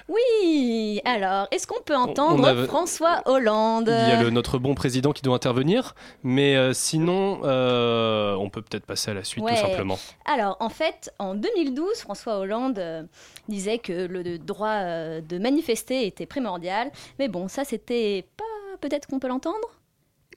[0.10, 5.12] Oui, alors, est-ce qu'on peut entendre François Hollande Il y a le, notre bon président
[5.12, 9.56] qui doit intervenir, mais euh, sinon, euh, on peut peut-être passer à la suite Ouais.
[9.56, 9.98] tout simplement.
[10.26, 13.04] Alors, en fait, en 2012, François Hollande euh,
[13.48, 16.92] disait que le droit de manifester était primordial.
[17.20, 18.44] Mais bon, ça, c'était pas.
[18.82, 19.68] Peut-être qu'on peut l'entendre?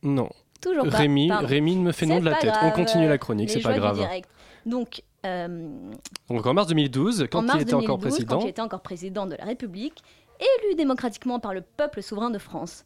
[0.02, 0.28] Non.
[0.60, 0.98] Toujours pas.
[0.98, 1.30] Rémi.
[1.32, 2.54] Rémi me fait nom de la tête.
[2.62, 3.98] On continue la chronique, c'est pas grave.
[3.98, 4.28] direct.
[4.64, 8.48] Donc, Donc en mars 2012, quand en mars il était encore 2012, président, quand il
[8.48, 10.02] était encore président de la République,
[10.38, 12.84] élu démocratiquement par le peuple souverain de France.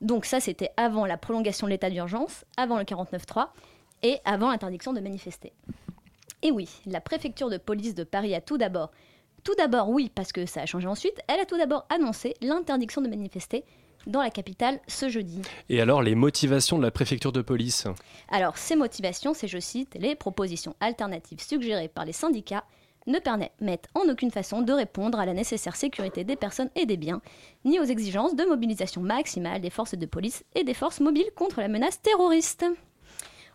[0.00, 3.48] Donc ça, c'était avant la prolongation de l'état d'urgence, avant le 49-3
[4.02, 5.52] et avant l'interdiction de manifester.
[6.42, 8.90] Et oui, la préfecture de police de Paris a tout d'abord,
[9.44, 13.02] tout d'abord oui, parce que ça a changé ensuite, elle a tout d'abord annoncé l'interdiction
[13.02, 13.64] de manifester
[14.06, 15.42] dans la capitale ce jeudi.
[15.68, 17.86] et alors les motivations de la préfecture de police
[18.30, 22.64] Alors, ces motivations, c'est, je cite, les propositions alternatives suggérées par les syndicats
[23.06, 26.96] ne permettent en aucune façon de répondre à la nécessaire sécurité des personnes et des
[26.96, 27.22] biens,
[27.64, 31.60] ni aux exigences de mobilisation maximale des forces de police et des forces mobiles contre
[31.60, 32.64] la menace terroriste.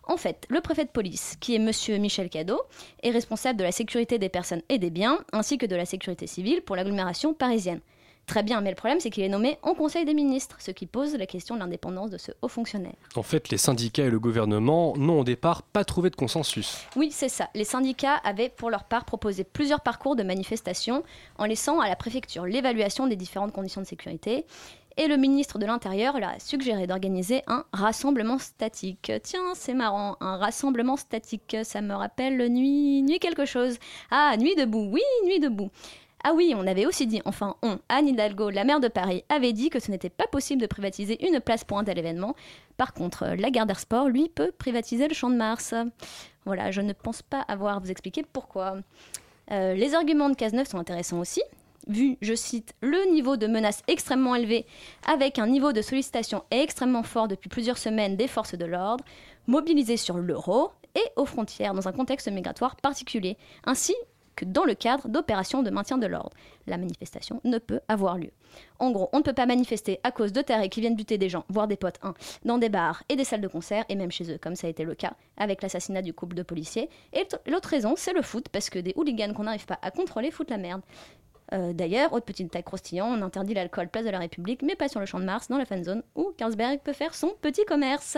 [0.08, 2.62] En fait, le préfet de police, qui est monsieur Michel Cadot,
[3.02, 6.28] est responsable de la sécurité des personnes et des biens, ainsi que de la sécurité
[6.28, 7.80] civile pour l'agglomération parisienne.
[8.26, 10.86] Très bien, mais le problème, c'est qu'il est nommé en Conseil des ministres, ce qui
[10.86, 12.96] pose la question de l'indépendance de ce haut fonctionnaire.
[13.14, 16.86] En fait, les syndicats et le gouvernement n'ont au départ pas trouvé de consensus.
[16.96, 17.48] Oui, c'est ça.
[17.54, 21.04] Les syndicats avaient pour leur part proposé plusieurs parcours de manifestation
[21.38, 24.44] en laissant à la préfecture l'évaluation des différentes conditions de sécurité.
[24.98, 29.12] Et le ministre de l'Intérieur leur a suggéré d'organiser un rassemblement statique.
[29.22, 33.76] Tiens, c'est marrant, un rassemblement statique, ça me rappelle nuit, nuit quelque chose.
[34.10, 35.70] Ah, nuit debout, oui, nuit debout.
[36.24, 39.52] Ah oui, on avait aussi dit, enfin on, Anne Hidalgo, la maire de Paris, avait
[39.52, 42.34] dit que ce n'était pas possible de privatiser une place pour un tel événement.
[42.76, 45.74] Par contre, euh, la Gardère Sport, lui, peut privatiser le Champ de Mars.
[46.44, 48.78] Voilà, je ne pense pas avoir vous expliquer pourquoi.
[49.52, 51.42] Euh, les arguments de Cazeneuve sont intéressants aussi,
[51.86, 54.66] vu, je cite, le niveau de menace extrêmement élevé,
[55.06, 59.04] avec un niveau de sollicitation extrêmement fort depuis plusieurs semaines des forces de l'ordre,
[59.46, 63.94] mobilisées sur l'euro et aux frontières dans un contexte migratoire particulier, ainsi
[64.36, 66.30] que dans le cadre d'opérations de maintien de l'ordre.
[66.66, 68.30] La manifestation ne peut avoir lieu.
[68.78, 71.28] En gros, on ne peut pas manifester à cause de tarés qui viennent buter des
[71.28, 74.10] gens, voire des potes, hein, dans des bars et des salles de concert, et même
[74.10, 76.88] chez eux, comme ça a été le cas avec l'assassinat du couple de policiers.
[77.12, 80.30] Et l'autre raison, c'est le foot, parce que des hooligans qu'on n'arrive pas à contrôler
[80.30, 80.82] foutent la merde.
[81.52, 84.88] Euh, D'ailleurs, autre petite taille croustillant, on interdit l'alcool place de la République, mais pas
[84.88, 87.64] sur le champ de Mars, dans la fan zone, où Carlsberg peut faire son petit
[87.64, 88.16] commerce.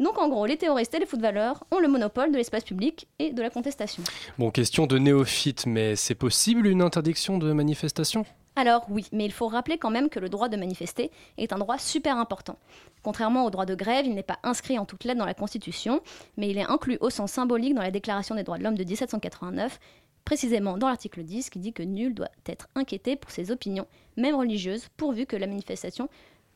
[0.00, 3.32] Donc en gros, les terroristes et les footballeurs ont le monopole de l'espace public et
[3.32, 4.02] de la contestation.
[4.38, 8.24] Bon, question de néophyte, mais c'est possible une interdiction de manifestation?
[8.56, 11.58] Alors oui, mais il faut rappeler quand même que le droit de manifester est un
[11.58, 12.58] droit super important.
[13.02, 16.02] Contrairement au droit de grève, il n'est pas inscrit en toutes lettres dans la Constitution,
[16.36, 18.84] mais il est inclus au sens symbolique dans la Déclaration des droits de l'homme de
[18.84, 19.78] 1789,
[20.24, 24.34] précisément dans l'article 10 qui dit que nul doit être inquiété pour ses opinions, même
[24.34, 26.08] religieuses, pourvu que la manifestation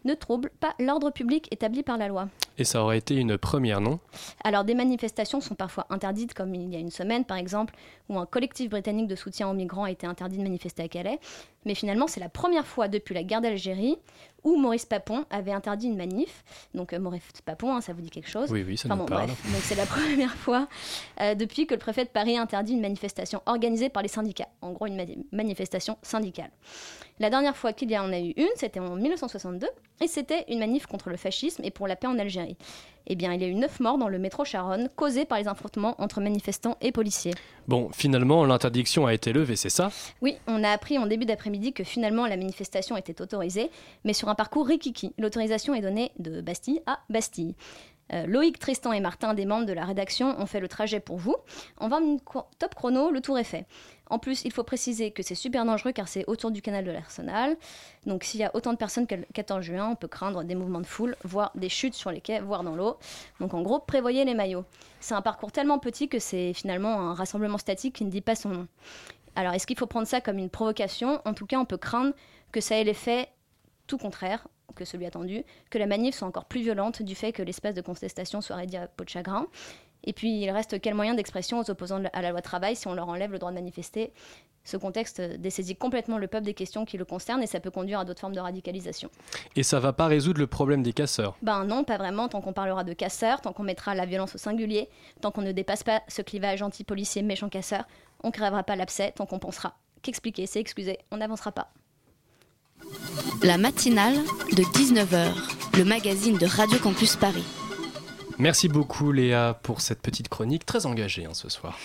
[0.06, 2.28] ne trouble pas l'ordre public établi par la loi.
[2.58, 3.98] Et ça aurait été une première, non?
[4.44, 7.74] Alors des manifestations sont parfois interdites, comme il y a une semaine par exemple,
[8.08, 11.18] où un collectif britannique de soutien aux migrants a été interdit de manifester à Calais.
[11.64, 13.98] Mais finalement, c'est la première fois depuis la guerre d'Algérie
[14.46, 16.44] où Maurice Papon avait interdit une manif.
[16.74, 19.02] Donc euh, Maurice Papon, hein, ça vous dit quelque chose Oui, oui, ça Enfin nous
[19.02, 19.26] bon, parle.
[19.26, 20.68] bref, donc c'est la première fois
[21.20, 24.48] euh, depuis que le préfet de Paris a interdit une manifestation organisée par les syndicats.
[24.62, 26.50] En gros, une mani- manifestation syndicale.
[27.18, 29.66] La dernière fois qu'il y en a eu une, c'était en 1962,
[30.02, 32.56] et c'était une manif contre le fascisme et pour la paix en Algérie.
[33.06, 35.48] Eh bien, il y a eu neuf morts dans le métro Charonne, causés par les
[35.48, 37.32] affrontements entre manifestants et policiers.
[37.68, 39.90] Bon, finalement, l'interdiction a été levée, c'est ça?
[40.20, 43.70] Oui, on a appris en début d'après-midi que finalement la manifestation était autorisée,
[44.04, 45.12] mais sur un parcours rikiki.
[45.18, 47.54] L'autorisation est donnée de Bastille à Bastille.
[48.12, 51.16] Euh, Loïc, Tristan et Martin, des membres de la rédaction, ont fait le trajet pour
[51.16, 51.34] vous.
[51.78, 53.66] En 20 minutes co- top chrono, le tour est fait.
[54.10, 56.92] En plus, il faut préciser que c'est super dangereux car c'est autour du canal de
[56.92, 57.56] l'Arsenal.
[58.06, 60.54] Donc s'il y a autant de personnes que le 14 juin, on peut craindre des
[60.54, 62.96] mouvements de foule, voire des chutes sur les quais, voire dans l'eau.
[63.40, 64.64] Donc en gros, prévoyez les maillots.
[65.00, 68.36] C'est un parcours tellement petit que c'est finalement un rassemblement statique qui ne dit pas
[68.36, 68.68] son nom.
[69.34, 71.20] Alors, est-ce qu'il faut prendre ça comme une provocation?
[71.24, 72.12] En tout cas, on peut craindre
[72.52, 73.28] que ça ait l'effet
[73.86, 77.42] tout contraire que celui attendu, que la manif soit encore plus violente du fait que
[77.42, 79.46] l'espace de contestation soit réduit à peau de chagrin.
[80.04, 82.94] Et puis, il reste quel moyen d'expression aux opposants à la loi travail si on
[82.94, 84.12] leur enlève le droit de manifester?
[84.64, 88.00] Ce contexte dessaisit complètement le peuple des questions qui le concernent et ça peut conduire
[88.00, 89.10] à d'autres formes de radicalisation.
[89.54, 91.36] Et ça va pas résoudre le problème des casseurs?
[91.40, 94.38] Ben non, pas vraiment, tant qu'on parlera de casseurs, tant qu'on mettra la violence au
[94.38, 94.88] singulier,
[95.20, 97.86] tant qu'on ne dépasse pas ce clivage anti-policier méchant casseur,
[98.24, 101.72] on crèvera pas l'abcès, tant qu'on pensera qu'expliquer, c'est excuser, on n'avancera pas.
[103.42, 104.16] La matinale
[104.52, 105.32] de 19h,
[105.76, 107.44] le magazine de Radio Campus Paris.
[108.38, 111.78] Merci beaucoup Léa pour cette petite chronique très engagée hein, ce soir.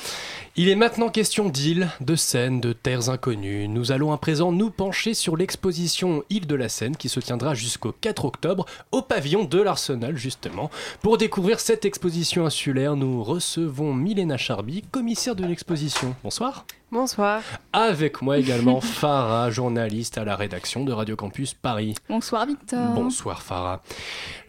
[0.57, 3.69] Il est maintenant question d'îles, de Seine, de terres inconnues.
[3.69, 7.53] Nous allons à présent nous pencher sur l'exposition Île de la Seine qui se tiendra
[7.53, 10.69] jusqu'au 4 octobre au pavillon de l'Arsenal justement.
[11.01, 16.15] Pour découvrir cette exposition insulaire, nous recevons Milena Charby, commissaire de l'exposition.
[16.21, 16.65] Bonsoir.
[16.91, 17.41] Bonsoir.
[17.71, 21.95] Avec moi également Farah, journaliste à la rédaction de Radio Campus Paris.
[22.09, 22.89] Bonsoir Victor.
[22.89, 23.81] Bonsoir Farah.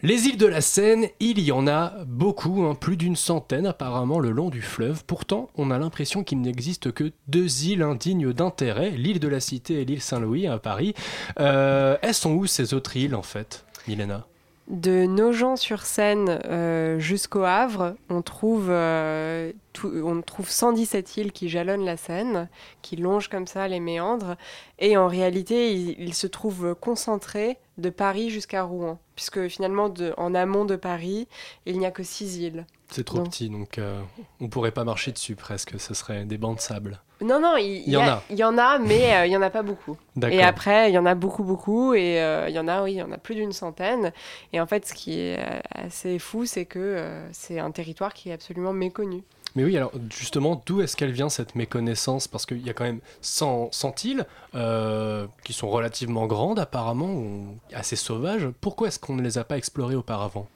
[0.01, 4.19] Les îles de la Seine, il y en a beaucoup, hein, plus d'une centaine apparemment
[4.19, 5.05] le long du fleuve.
[5.05, 5.92] Pourtant, on a l'impression
[6.23, 10.57] qu'il n'existe que deux îles indignes d'intérêt, l'île de la Cité et l'île Saint-Louis à
[10.57, 10.93] Paris.
[11.39, 14.25] Euh, elles sont où ces autres îles en fait, Milena?
[14.69, 19.51] De Nogent-sur-Seine euh, jusqu'au Havre, on trouve, euh,
[19.83, 22.47] on trouve 117 îles qui jalonnent la Seine,
[22.81, 24.35] qui longent comme ça les méandres.
[24.79, 30.63] Et en réalité, ils, se trouvent concentrés de Paris jusqu'à Rouen, puisque finalement, en amont
[30.63, 31.27] de Paris,
[31.65, 32.65] il n'y a que six îles.
[32.93, 33.23] C'est trop Non.
[33.23, 33.99] petit, donc euh,
[34.39, 37.01] on pourrait pas marcher dessus presque, ce serait des bancs de sable.
[37.21, 38.21] Non, non, il, y en a.
[38.29, 39.97] Il y en a, mais euh, il y en a pas beaucoup.
[40.15, 40.37] D'accord.
[40.37, 42.91] Et après, il y en a beaucoup, beaucoup, et euh, il y en a, oui,
[42.91, 44.13] il y en a plus d'une centaine.
[44.51, 48.29] Et en fait, ce qui est euh, assez fou, c'est que c'est un territoire qui
[48.29, 49.23] est absolument méconnu.
[49.55, 52.27] Mais oui, alors justement, d'où est-ce qu'elle vient cette méconnaissance?
[52.27, 54.25] Parce qu'il y a quand même 100, 100 îles
[54.55, 58.47] euh, qui sont relativement grandes apparemment, ou assez sauvages.
[58.61, 60.47] Pourquoi est-ce qu'on ne les a pas explorées auparavant?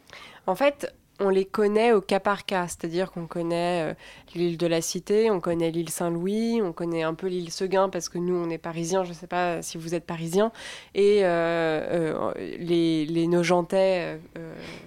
[0.48, 3.94] En fait, on les connaît au cas par cas, c'est-à-dire qu'on connaît euh,
[4.36, 8.10] l'île de la Cité, on connaît l'île Saint-Louis, on connaît un peu l'île Seguin parce
[8.10, 10.52] que nous on est parisiens, je ne sais pas si vous êtes parisiens,
[10.94, 14.20] et euh, euh, les, Nogentais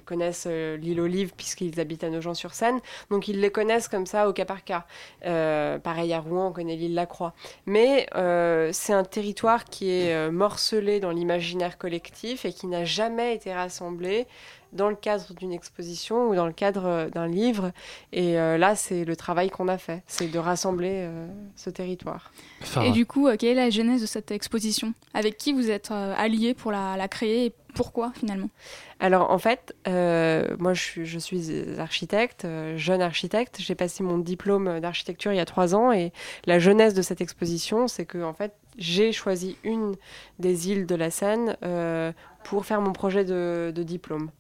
[0.06, 4.46] connaissent l'île Olive puisqu'ils habitent à Nogent-sur-Seine, donc ils les connaissent comme ça au cas
[4.46, 4.86] par cas.
[5.20, 7.34] Pareil à Rouen, on connaît l'île Lacroix.
[7.66, 13.34] Mais euh, c'est un territoire qui est morcelé dans l'imaginaire collectif et qui n'a jamais
[13.34, 14.26] été rassemblé
[14.72, 17.72] dans le cadre d'une exposition ou dans le cadre euh, d'un livre.
[18.12, 22.32] Et euh, là, c'est le travail qu'on a fait, c'est de rassembler euh, ce territoire.
[22.84, 24.94] Et du coup, euh, quelle est la genèse de cette exposition?
[25.14, 28.50] Avec qui vous êtes euh, alliés pour la, la créer et pourquoi finalement?
[28.98, 33.58] Alors en fait, euh, moi je suis, je suis architecte, euh, jeune architecte.
[33.60, 36.12] J'ai passé mon diplôme d'architecture il y a trois ans et
[36.46, 39.94] la jeunesse de cette exposition, c'est que en fait j'ai choisi une
[40.38, 42.12] des îles de la Seine euh,
[42.44, 44.30] pour faire mon projet de, de diplôme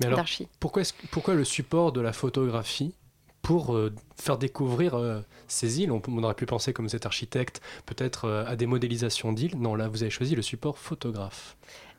[0.00, 0.24] Mais alors,
[0.60, 2.94] pourquoi, le support de la photographie
[3.42, 5.92] pour euh, faire découvrir euh, ces îles?
[5.92, 9.56] On, on aurait pu penser, comme vous êtes architecte, peut-être euh, à des modélisations d'îles.
[9.58, 11.56] Non, là, vous avez choisi le support photographe.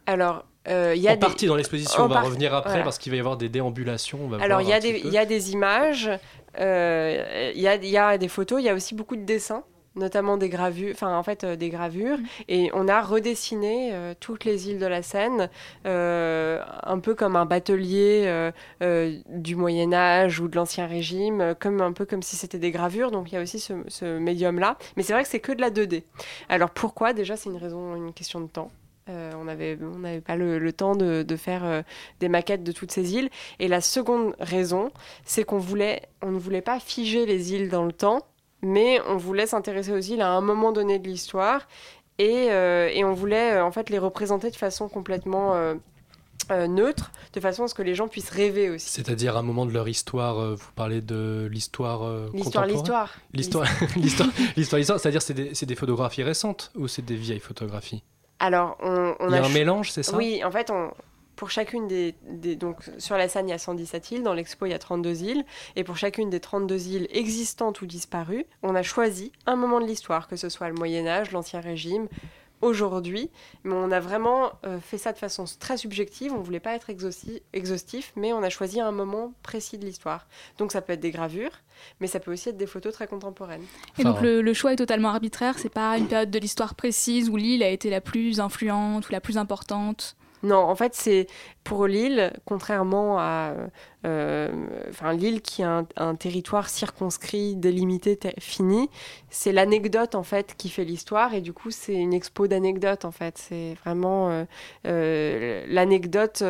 [0.07, 1.19] Alors il y a en des...
[1.19, 2.83] partie dans l'exposition, on va par- revenir après voilà.
[2.83, 4.19] parce qu'il va y avoir des déambulations.
[4.23, 5.07] On va Alors, il y, a des, peu.
[5.07, 6.09] il y a des images,
[6.57, 9.63] il y, a, il y a des photos, il y a aussi beaucoup de dessins.
[9.95, 12.17] Notamment des gravures, enfin en fait euh, des gravures,
[12.47, 15.49] et on a redessiné euh, toutes les îles de la Seine,
[15.85, 18.51] euh, un peu comme un batelier
[19.29, 23.11] du Moyen Âge ou de l'Ancien Régime, comme un peu comme si c'était des gravures.
[23.11, 25.61] Donc il y a aussi ce, ce médium-là, mais c'est vrai que c'est que de
[25.61, 26.03] la 2D.
[26.49, 27.13] Alors pourquoi?
[27.13, 28.71] Déjà c'est une raison, une question de temps.
[29.07, 31.83] Euh, on n'avait on pas le, le temps de, de faire euh,
[32.19, 33.29] des maquettes de toutes ces îles.
[33.59, 34.91] Et la seconde raison,
[35.25, 38.21] c'est qu'on voulait, on ne voulait pas figer les îles dans le temps,
[38.65, 41.67] mais on voulait s'intéresser aux îles à un moment donné de l'histoire.
[42.17, 45.53] Et, euh, et on voulait euh, en fait les représenter de façon complètement
[46.51, 48.87] euh, neutre, de façon à ce que les gens puissent rêver aussi.
[48.87, 53.15] C'est-à-dire un moment de leur histoire, euh, vous parlez de l'histoire euh, L'histoire, l'histoire.
[53.33, 57.39] L'histoire, l'histoire, l'histoire, l'histoire, c'est-à-dire c'est des, c'est des photographies récentes ou c'est des vieilles
[57.39, 58.03] photographies?
[58.37, 60.15] Alors, on, on Il y a un mélange, c'est ça?
[60.15, 60.91] Oui, en fait, on,
[61.35, 64.23] pour chacune des, des- Donc, sur la Seine, il y a 117 îles.
[64.23, 65.43] Dans l'expo, il y a 32 îles.
[65.75, 69.85] Et pour chacune des 32 îles existantes ou disparues, on a choisi un moment de
[69.85, 72.07] l'histoire, que ce soit le Moyen-Âge, l'Ancien Régime,
[72.61, 73.29] aujourd'hui.
[73.63, 76.33] Mais on a vraiment euh, fait ça de façon très subjective.
[76.33, 80.27] On voulait pas être exhausti- exhaustif, mais on a choisi un moment précis de l'histoire.
[80.57, 81.51] Donc, ça peut être des gravures,
[81.99, 83.63] mais ça peut aussi être des photos très contemporaines.
[83.99, 87.29] Et donc le, le choix est totalement arbitraire, c'est pas une période de l'histoire précise
[87.29, 90.15] où l'île a été la plus influente ou la plus importante?
[90.43, 91.27] Non, en fait, c'est
[91.63, 93.53] pour l'île, contrairement à
[94.05, 94.51] euh,
[95.17, 98.89] l'île qui a un, territoire circonscrit, délimité, fini,
[99.29, 103.11] c'est l'anecdote en fait qui fait l'histoire et du coup c'est une expo d'anecdotes en
[103.11, 103.37] fait.
[103.37, 104.45] C'est vraiment euh,
[104.85, 106.43] euh, l'anecdote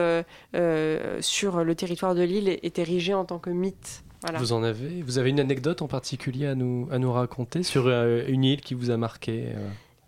[1.22, 4.04] sur le territoire de l'île est, érigée en tant que mythe.
[4.38, 7.88] Vous en avez Vous avez une anecdote en particulier à nous, à nous raconter sur
[7.88, 9.54] une île qui vous a marqué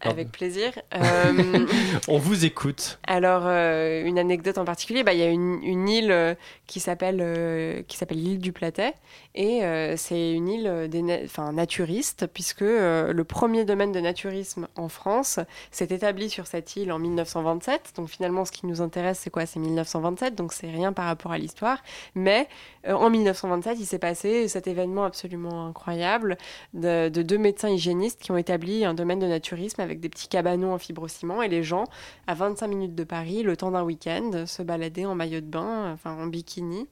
[0.01, 0.71] Avec plaisir.
[0.97, 1.65] Euh,
[2.07, 2.99] On vous écoute.
[3.05, 7.19] Alors, euh, une anecdote en particulier, bah, il y a une, une île qui s'appelle
[7.21, 8.93] euh, qui s'appelle l'île du Platet.
[9.39, 13.91] Et euh, c'est une île euh, des na- enfin, naturiste, puisque euh, le premier domaine
[13.91, 17.93] de naturisme en France s'est établi sur cette île en 1927.
[17.97, 19.45] Donc finalement, ce qui nous intéresse, c'est quoi?
[19.45, 21.83] C'est 1927, donc c'est rien par rapport à l'histoire.
[22.15, 22.47] Mais
[22.87, 26.37] euh, en 1927, il s'est passé cet événement absolument incroyable
[26.73, 30.29] de, de deux médecins hygiénistes qui ont établi un domaine de naturisme avec des petits
[30.29, 31.83] cabanons en fibrociment et les gens,
[32.25, 35.91] à 25 minutes de Paris, le temps d'un week-end, se baladaient en maillot de bain,
[35.93, 36.87] enfin en bikini.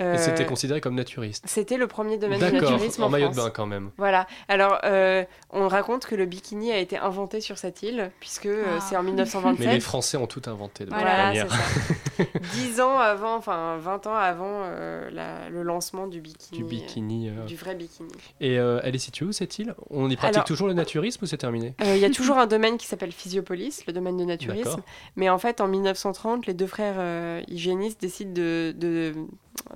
[0.00, 1.44] Et c'était considéré comme naturiste.
[1.46, 3.90] C'était le premier domaine de D'accord, naturisme en en, maillot de bain quand même.
[3.98, 4.26] Voilà.
[4.48, 8.64] Alors, euh, on raconte que le bikini a été inventé sur cette île, puisque euh,
[8.78, 8.80] Ah.
[8.80, 9.66] c'est en 1927.
[9.66, 11.50] Mais les Français ont tout inventé de Voilà, manière.
[11.52, 12.24] ça.
[12.54, 16.58] Dix ans avant, enfin 20 ans avant euh, la- le lancement du bikini.
[16.58, 17.28] Du bikini.
[17.28, 17.44] euh.
[17.44, 18.08] Du vrai bikini.
[18.40, 19.74] Et euh, elle est située où cette île?
[19.90, 21.74] On y pratique Alors- toujours le naturisme ou c'est terminé?
[21.82, 24.82] Euh, Il y a toujours un domaine qui s'appelle Physiopolis, le domaine de naturisme.
[25.16, 29.12] Mais en fait, en 1930, les deux frères euh, hygiénistes décident de, de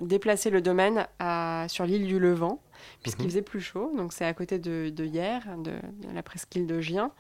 [0.01, 2.61] déplacer le domaine à, sur l'île du Levant,
[3.03, 3.29] puisqu'il Mhm.
[3.31, 3.93] faisait plus chaud.
[3.97, 7.11] Donc c'est à côté de, de Hyères, de, de la presqu'île de Gien,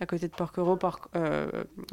[0.00, 1.48] à côté de Porquerolles, Porc, euh,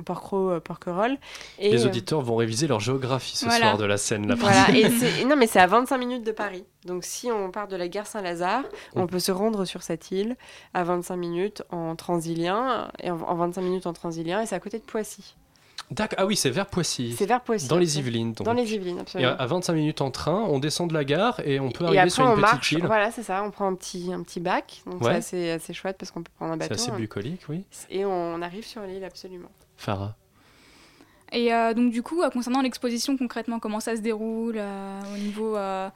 [0.06, 1.18] Porquerolles, euh, Porquerolles.
[1.60, 3.66] Et, Les euh, auditeurs vont réviser leur géographie ce Voilà.
[3.68, 4.28] soir de la Seine.
[4.28, 6.66] La voilà, et non mais c'est à 25 minutes de Paris.
[6.86, 8.64] Donc si on part de la gare Saint-Lazare,
[8.96, 10.36] on peut se rendre sur cette île
[10.74, 14.60] à 25 minutes en transilien et en, en 25 minutes en transilien et c'est à
[14.60, 15.36] côté de Poissy.
[15.94, 16.18] D'accord.
[16.22, 17.14] Ah oui, c'est vers Poissy.
[17.18, 17.68] C'est vers Poissy.
[17.68, 17.98] Dans les.
[18.00, 18.34] Yvelines.
[18.34, 18.46] donc.
[18.46, 19.32] Dans les Yvelines, Et absolument.
[19.32, 21.88] à à 25 minutes en train, on descend de la gare et on peut Et
[21.88, 22.86] arriver après sur une on petite marche, île.
[22.86, 25.12] voilà c'est ça, on prend un petit, un petit bac, donc Ouais.
[25.14, 26.74] c'est assez, assez chouette parce qu'on peut prendre un C'est bateau.
[26.82, 26.96] assez hein.
[26.98, 27.64] bucolique, oui.
[27.90, 29.50] Et on arrive sur l'île absolument.
[29.78, 30.16] Farah.
[31.32, 35.18] Et euh, donc du coup, euh, concernant l'exposition concrètement, comment ça se déroule euh, au
[35.18, 35.90] niveau euh,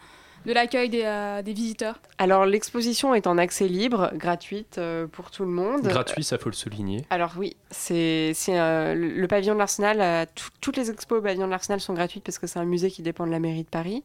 [0.48, 5.30] de l'accueil des, euh, des visiteurs Alors l'exposition est en accès libre, gratuite euh, pour
[5.30, 5.82] tout le monde.
[5.84, 7.06] Gratuit, ça faut le souligner.
[7.12, 10.28] Alors oui, c'est euh, le pavillon de l'Arsenal.
[10.34, 12.90] tout- toutes les expos au pavillon de l'Arsenal sont gratuites parce que c'est un musée
[12.90, 14.04] qui dépend de la mairie de Paris.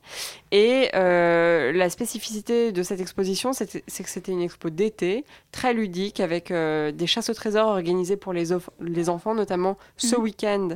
[0.50, 6.18] Et euh, la spécificité de cette exposition, c'est que c'était une expo d'été, très ludique,
[6.20, 8.52] avec euh, des chasses au trésor organisées pour les,
[9.08, 10.22] enfants, notamment ce Mhm.
[10.22, 10.68] week-end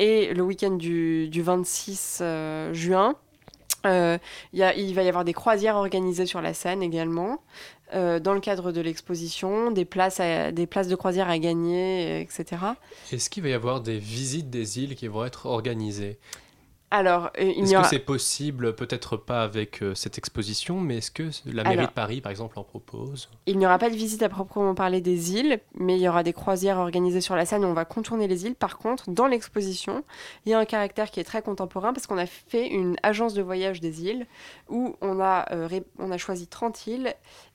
[0.00, 3.14] et le week-end du, du 26 euh, juin.
[3.86, 4.18] Euh,
[4.52, 7.40] il va y avoir des croisières organisées sur la Seine également.
[7.94, 10.20] euh, dans le cadre de l'exposition, des places,
[10.52, 12.44] des places de croisière à gagner, etc.
[13.12, 16.18] Est-ce qu'il va y avoir des visites des îles qui vont être organisées?
[16.96, 17.82] Alors, euh, il Est-ce aura...
[17.82, 21.88] que c'est possible, peut-être pas avec euh, cette exposition, mais est-ce que la mairie Alors-
[21.88, 23.28] de Paris, par exemple, en propose?
[23.46, 26.22] Il n'y aura pas de visite à proprement parler des îles, mais il y aura
[26.22, 28.54] des croisières organisées sur la Seine où on va contourner les îles.
[28.54, 30.04] Par contre, dans l'exposition,
[30.46, 33.34] il y a un caractère qui est très contemporain parce qu'on a fait une agence
[33.34, 34.28] de voyage des îles
[34.68, 35.68] où on a, euh,
[35.98, 37.12] on a choisi 30 îles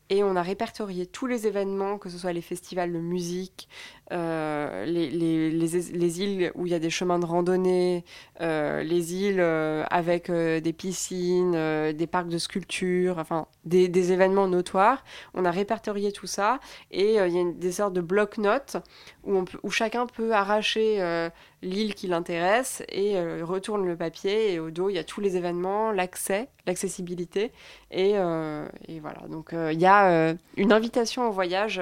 [0.09, 3.67] et on a répertorié tous les événements, que ce soit les festivals de musique,
[4.11, 8.03] euh, les, les- les- les îles où il y a des chemins de randonnée,
[8.41, 11.51] euh, les îles euh, avec des piscines,
[11.93, 15.03] des parcs de sculpture, enfin des, des événements notoires.
[15.35, 16.59] On a répertorié tout ça
[16.91, 18.77] et il y a une- des sortes de bloc-notes
[19.23, 21.29] où, où chacun peut arracher
[21.61, 25.21] l'île qui l'intéresse et euh, retourne le papier et au dos il y a tous
[25.21, 27.51] les événements, l'accès, l'accessibilité
[27.91, 29.27] et, euh, et voilà.
[29.29, 31.81] Donc euh, il y a une invitation au voyage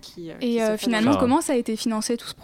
[0.00, 2.40] qui, qui Et fait finalement, comment ça a été financé tout ce que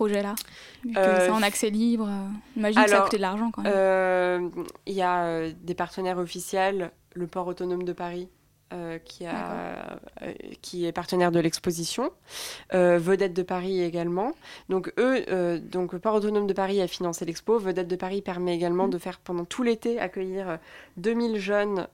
[0.97, 2.09] Euh, c'est en accès libre,
[2.55, 4.51] j'imagine que ça a coûté de l'argent quand même.
[4.87, 8.29] Il y a des partenaires officiels, le port autonome de Paris.
[8.73, 12.11] Euh, qui, a, euh, qui est partenaire de l'exposition,
[12.75, 14.33] euh, Vedette de Paris également.
[14.69, 17.61] Donc eux, donc port autonome de Paris a financé l'expo.
[17.61, 20.57] Vedette de Paris permet également de faire pendant tout l'été accueillir euh,
[20.97, 21.87] 2000 jeunes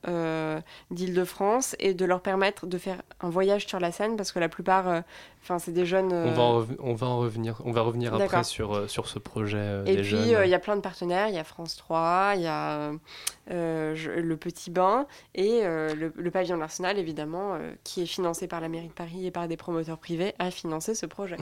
[0.91, 4.49] d'Île-de-France et de leur permettre de faire un voyage sur la Seine parce que la
[4.49, 5.03] plupart,
[5.43, 6.13] enfin c'est des jeunes.
[6.13, 8.87] On, euh, va en rev- on va en revenir, on va revenir après sur, euh,
[8.89, 11.29] sur ce projet euh, Et des puis, euh, il y a plein de partenaires.
[11.29, 12.93] Il y a France 3, il y a
[13.51, 18.07] euh, le Petit Bain et euh, le, le Pavillon de l'Arsenal, évidemment, euh, qui est
[18.07, 21.37] financé par la mairie de Paris et par des promoteurs privés, a financé ce projet.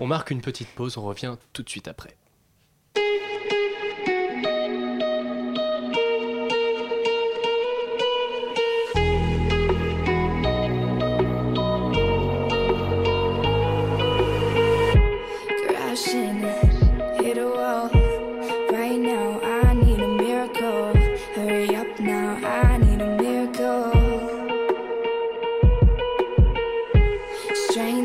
[0.00, 2.16] On marque une petite pause, on revient tout de suite après.
[27.74, 28.03] strange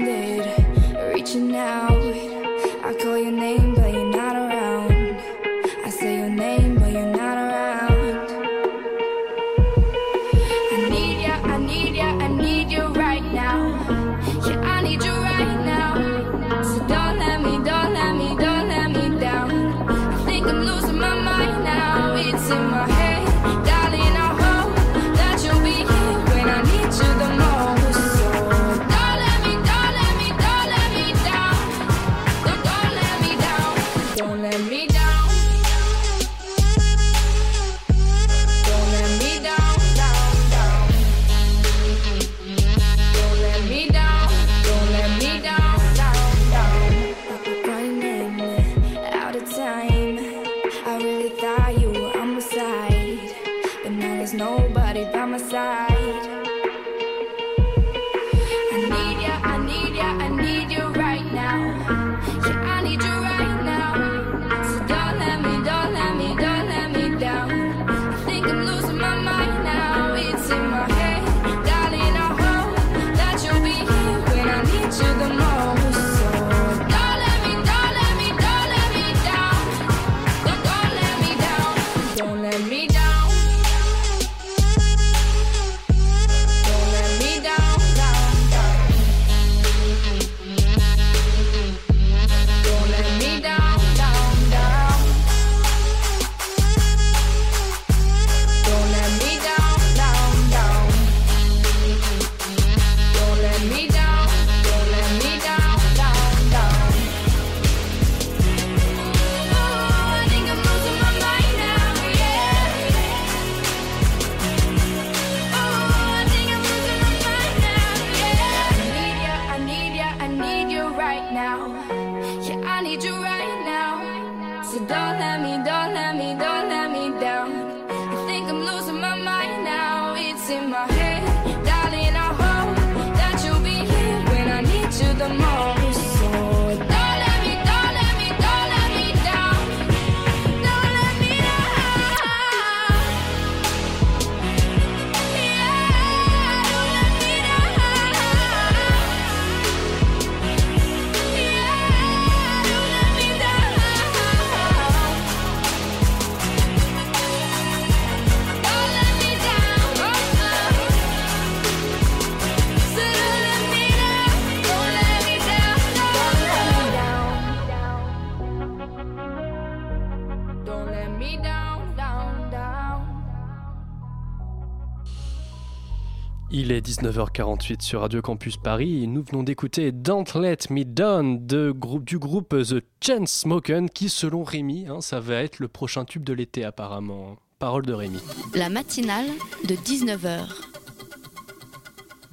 [177.02, 182.84] 19h48 sur Radio Campus Paris nous venons d'écouter Don't Let Me Down du groupe The
[183.00, 187.38] Chainsmokers qui selon Rémi, hein, ça va être le prochain tube de l'été apparemment.
[187.58, 188.20] Parole de Rémi.
[188.54, 189.28] La matinale
[189.64, 190.47] de 19h.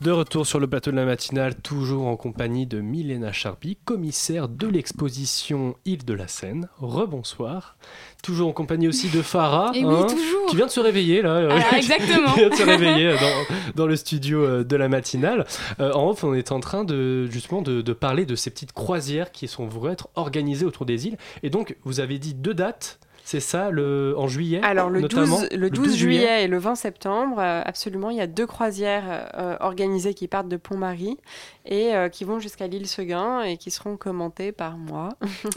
[0.03, 4.47] De retour sur le plateau de la matinale, toujours en compagnie de Milena Charby, commissaire
[4.47, 6.69] de l'exposition Île de la Seine.
[6.79, 7.77] Rebonsoir.
[8.23, 10.47] Toujours en compagnie aussi de Farah, Et oui, toujours.
[10.51, 11.49] qui vient de se réveiller là.
[11.51, 12.31] Ah, exactement.
[12.35, 15.47] qui vient de se réveiller euh, dans, dans le studio euh, de la matinale.
[15.81, 18.73] Euh, en off, on est en train de justement de, de parler de ces petites
[18.73, 21.17] croisières qui sont vont être organisées autour des îles.
[21.43, 22.99] Et donc, vous avez dit deux dates.
[23.27, 26.77] C'est ça, le, en juillet Alors le 12, notamment le 12 juillet et le 20
[26.77, 31.18] septembre, euh, absolument, il y a deux croisières euh, organisées qui partent de Pont-Marie
[31.64, 35.09] et euh, qui vont jusqu'à l'île Seguin et qui seront commentées par moi.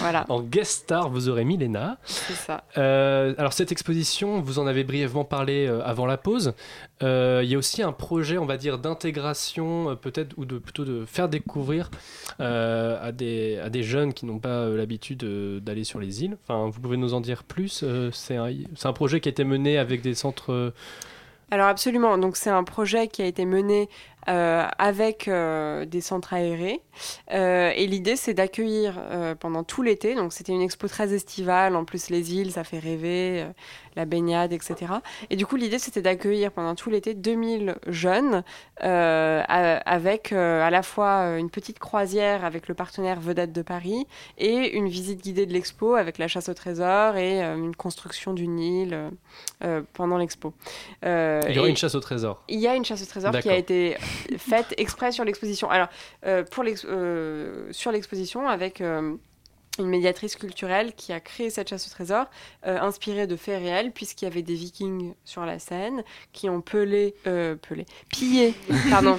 [0.00, 1.98] voilà, En guest star, vous aurez Milena.
[2.04, 2.64] c'est ça.
[2.78, 6.54] Euh, alors cette exposition, vous en avez brièvement parlé avant la pause.
[7.00, 11.04] Il y a aussi un projet, on va dire, d'intégration, peut-être, ou de plutôt de
[11.04, 11.90] faire découvrir
[12.40, 15.24] à, des, à des jeunes qui n'ont pas l'habitude
[15.62, 16.38] d'aller sur les îles.
[16.42, 18.50] Enfin, vous pouvez nous en dire plus Euh, C'est un,
[18.84, 20.52] un projet qui a été mené avec des centres.
[20.52, 20.70] euh,
[21.50, 23.88] Alors absolument, donc c'est un projet qui a été mené
[24.26, 26.80] avec euh, des centres aérés
[27.32, 31.76] Euh, et l'idée c'est d'accueillir euh, pendant tout l'été, donc c'était une expo très estivale,
[31.76, 33.52] en plus les îles ça fait rêver, euh,
[33.96, 34.92] la baignade etc.
[35.30, 38.42] Et du coup l'idée c'était d'accueillir pendant tout l'été 2000 jeunes
[38.82, 43.62] euh, avec euh, à la fois euh, une petite croisière avec le partenaire Vedette de
[43.62, 44.06] Paris
[44.38, 48.32] et une visite guidée de l'expo avec la chasse au trésor et euh, une construction
[48.32, 49.10] d'une île euh,
[49.64, 50.52] euh, pendant l'expo.
[51.04, 52.42] Euh, Il y aura une chasse au trésor.
[52.48, 53.96] il y a une chasse au trésor qui a été
[54.38, 55.70] faite exprès sur l'exposition.
[55.70, 55.88] Alors,
[56.26, 59.16] euh, pour euh, sur l'exposition, avec euh,
[59.78, 62.26] une médiatrice culturelle qui a créé cette chasse au trésor,
[62.66, 66.60] euh, inspirée de faits réels, puisqu'il y avait des vikings sur la Seine qui ont
[66.60, 68.54] pelé, euh, pelé, pillé,
[68.90, 69.18] pardon,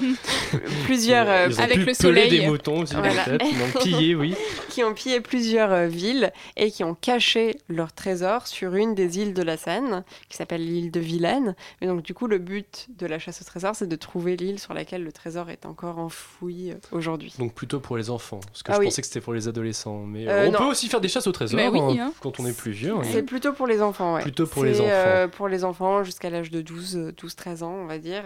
[0.84, 1.28] plusieurs...
[1.28, 3.24] euh, Ils ont pu peler des moutons aussi, Voilà.
[3.24, 3.44] peut-être.
[3.46, 4.34] Ils ont pillé, oui.
[4.70, 9.18] qui ont pillé plusieurs euh, villes et qui ont caché leurs trésors sur une des
[9.18, 11.54] îles de la Seine, qui s'appelle l'île de Vilaine.
[11.80, 14.58] Et donc, du coup, le but de la chasse au trésor, c'est de trouver l'île
[14.58, 17.34] sur laquelle le trésor est encore enfoui euh, aujourd'hui.
[17.38, 18.86] Donc plutôt pour les enfants, parce que Ah je oui.
[18.86, 19.98] pensais que c'était pour les adolescents.
[20.00, 20.58] Mais Euh, on non.
[20.58, 22.12] peut aussi faire des chasses au trésor oui, hein, hein.
[22.20, 22.94] quand on est plus vieux.
[23.04, 24.22] C'est plutôt pour les enfants, ouais.
[24.22, 24.88] Plutôt pour les enfants.
[24.90, 28.22] euh, pour les enfants jusqu'à l'âge de 12, euh, 12-13 ans, on va dire.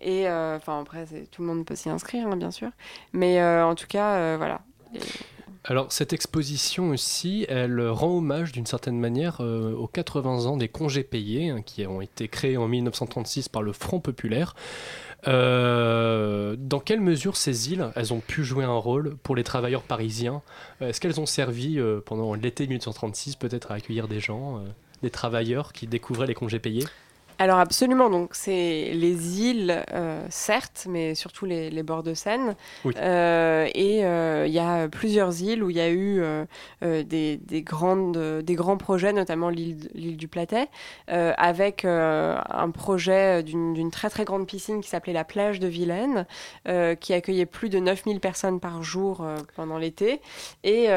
[0.00, 2.68] Et euh, enfin, après, tout le monde peut s'y inscrire, hein, bien sûr.
[3.12, 4.60] Mais euh, en tout cas, euh, voilà.
[4.94, 4.98] Et-
[5.64, 10.68] Alors, cette exposition aussi, elle rend hommage d'une certaine manière euh, aux 80 ans des
[10.68, 14.54] congés payés hein, qui ont été créés en 1936 par le Front Populaire.
[15.28, 19.82] Euh, dans quelle mesure ces îles, elles ont pu jouer un rôle pour les travailleurs
[19.82, 20.42] parisiens
[20.82, 24.62] Euh, Est-ce qu'elles ont servi euh, pendant l'été 1936 peut-être à accueillir des gens,
[25.02, 26.90] des travailleurs qui découvraient les congés payés?
[27.40, 32.54] Alors absolument, donc c'est les îles, euh, certes, mais surtout les, les bords de Seine.
[32.84, 32.92] Oui.
[32.98, 36.22] Euh, et euh, il y a plusieurs îles où il y a eu
[36.82, 40.68] des, des grandes, des grands projets, notamment l'île du Platet,
[41.08, 46.26] avec un projet d'une très très grande piscine qui s'appelait la plage de Vilaine,
[47.00, 49.26] qui accueillait plus de 9000 personnes par jour
[49.56, 50.20] pendant l'été,
[50.62, 50.88] et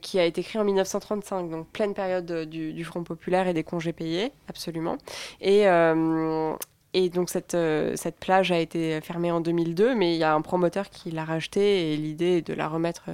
[0.00, 3.64] qui a été créé en 1935, donc pleine période du, du Front Populaire et des
[3.64, 4.96] congés payés, absolument.
[5.42, 5.68] Et,
[6.96, 10.32] et donc cette, euh, cette plage a été fermée en 2002, mais il y a
[10.32, 13.06] un promoteur qui l'a rachetée et l'idée est de la remettre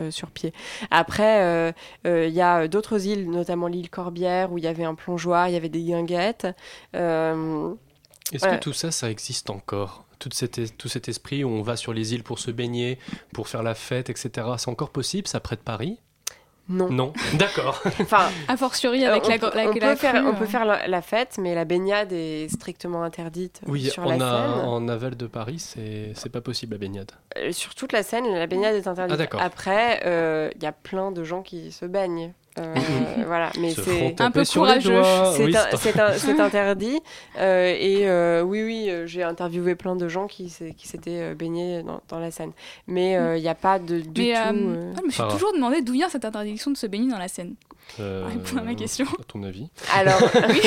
[0.00, 0.52] euh, sur- euh, pied.
[0.90, 1.72] Après, euh,
[2.06, 5.48] euh, il y a d'autres îles, notamment l'île Corbière, où il y avait un plongeoir,
[5.48, 6.46] il y avait des guinguettes.
[6.94, 7.74] Euh,
[8.32, 10.04] Est-ce que tout ça, ça existe encore?
[10.18, 12.98] Tout cet, tout cet esprit où on va sur les îles pour se baigner,
[13.34, 14.48] pour faire la fête, etc.
[14.56, 15.98] C'est encore possible, ça près de Paris?
[16.68, 16.90] Non.
[16.90, 17.80] Non, d'accord.
[18.00, 20.44] Enfin, A fortiori avec on, la, peut- la, on la peut faire, crue, on peut
[20.44, 20.46] euh.
[20.48, 24.14] faire la, la fête, mais la baignade est strictement interdite euh, Oui, sur on la
[24.14, 24.60] a, Seine.
[24.66, 27.12] en aval de Paris, c'est pas possible la baignade.
[27.36, 29.28] Euh, Sur toute la Seine, la baignade est interdite.
[29.32, 29.44] Ah.
[29.44, 32.32] Après, euh, il y a plein de gens qui se baignent.
[32.58, 32.74] Euh,
[33.26, 35.02] voilà, mais c'est Un peu courageux.
[35.34, 35.54] C'est Oui,
[36.40, 37.00] interdit.
[37.38, 42.00] Euh, et euh, oui, oui, j'ai interviewé plein de gens qui qui s'étaient baignés dans,
[42.08, 42.52] dans la Seine.
[42.86, 44.38] Mais euh, il n'y a pas de, du Mais tout.
[44.38, 47.10] euh, euh, ah, je me suis toujours demandé d'où vient cette interdiction de se baigner
[47.10, 47.54] dans la Seine.
[48.00, 49.06] Euh, Réponds à ma question.
[49.06, 49.68] À ton avis?
[49.94, 50.18] Alors,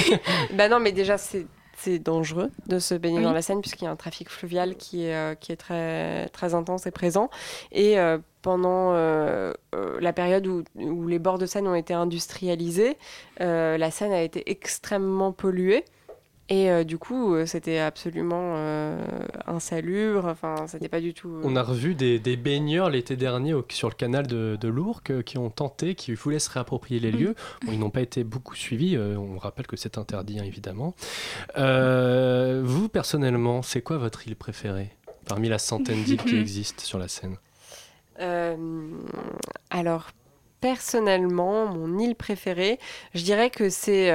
[0.53, 1.45] bah non, mais déjà, c'est
[1.81, 3.23] c'est dangereux de se baigner Oui.
[3.23, 6.27] dans la Seine puisqu'il y a un trafic fluvial qui est, euh, qui est très,
[6.29, 7.29] très intense et présent.
[7.71, 11.93] Et euh, pendant euh, euh, la période où, où les bords de Seine ont été
[11.93, 12.97] industrialisés,
[13.41, 15.83] euh, la Seine a été extrêmement polluée.
[16.51, 18.97] Et euh, du coup, euh, c'était absolument euh,
[19.45, 20.25] insalubre.
[20.25, 21.31] Enfin, c'était pas du tout.
[21.43, 25.21] On a revu des, des baigneurs l'été dernier au- sur le canal de, de l'Ourcq
[25.23, 27.15] qui ont tenté, qui voulaient se réapproprier les Mm.
[27.17, 27.35] lieux.
[27.65, 28.95] Bon, ils n'ont pas été beaucoup suivis.
[28.95, 30.95] euh, on rappelle que c'est interdit, hein, évidemment.
[31.55, 34.89] Vous, personnellement, c'est quoi votre île préférée
[35.27, 37.37] parmi la centaine d'îles qui existent sur la Seine?
[39.69, 40.07] Alors,
[40.61, 42.79] personnellement, mon île préférée,
[43.13, 44.11] je dirais que c'est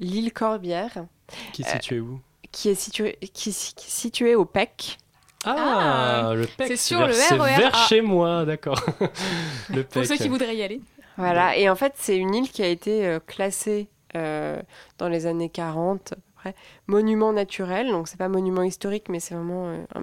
[0.00, 1.06] l'île Corbière.
[1.52, 2.20] Qui est Euh, située où?
[2.50, 4.98] qui est située, qui, est si- qui est située au PEC.
[5.44, 8.80] Ah, Ah, le PEC, c'est sur vers- le c'est RER vers chez moi, d'accord.
[9.70, 10.80] le Pour ceux qui voudraient y aller.
[11.16, 14.60] Voilà, et en fait, c'est une île qui a été euh, classée euh,
[14.98, 16.54] dans les années 40 à peu près,
[16.88, 17.88] monument naturel.
[17.88, 20.02] Donc, c'est pas monument historique, mais c'est vraiment euh, un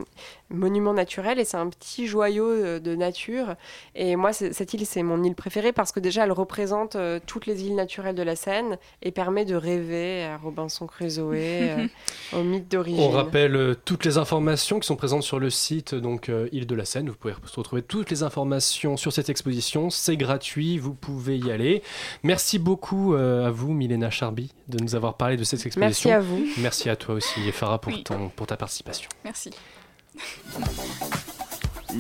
[0.50, 3.56] monument naturel et c'est un petit joyau euh, de nature.
[3.96, 7.46] Et moi, cette île, c'est mon île préférée parce que déjà, elle représente euh, toutes
[7.48, 11.34] les îles naturelles de la Seine et permet de rêver à Robinson Crusoe,
[12.34, 13.02] au mythe d'origine.
[13.02, 16.86] On rappelle toutes les informations qui sont présentes sur le site donc Île de la
[16.86, 17.10] Seine.
[17.10, 19.90] Vous pouvez retrouver toutes les informations sur cette exposition.
[19.90, 21.84] C'est gratuit, vous pouvez y aller.
[22.24, 26.10] Merci beaucoup à vous, Milena Charby, de nous avoir parlé de cette exposition.
[26.10, 26.46] Merci à vous.
[26.58, 28.04] Merci à toi aussi, Farah, pour, Oui.
[28.04, 29.10] ton, pour ta participation.
[29.24, 29.52] Merci.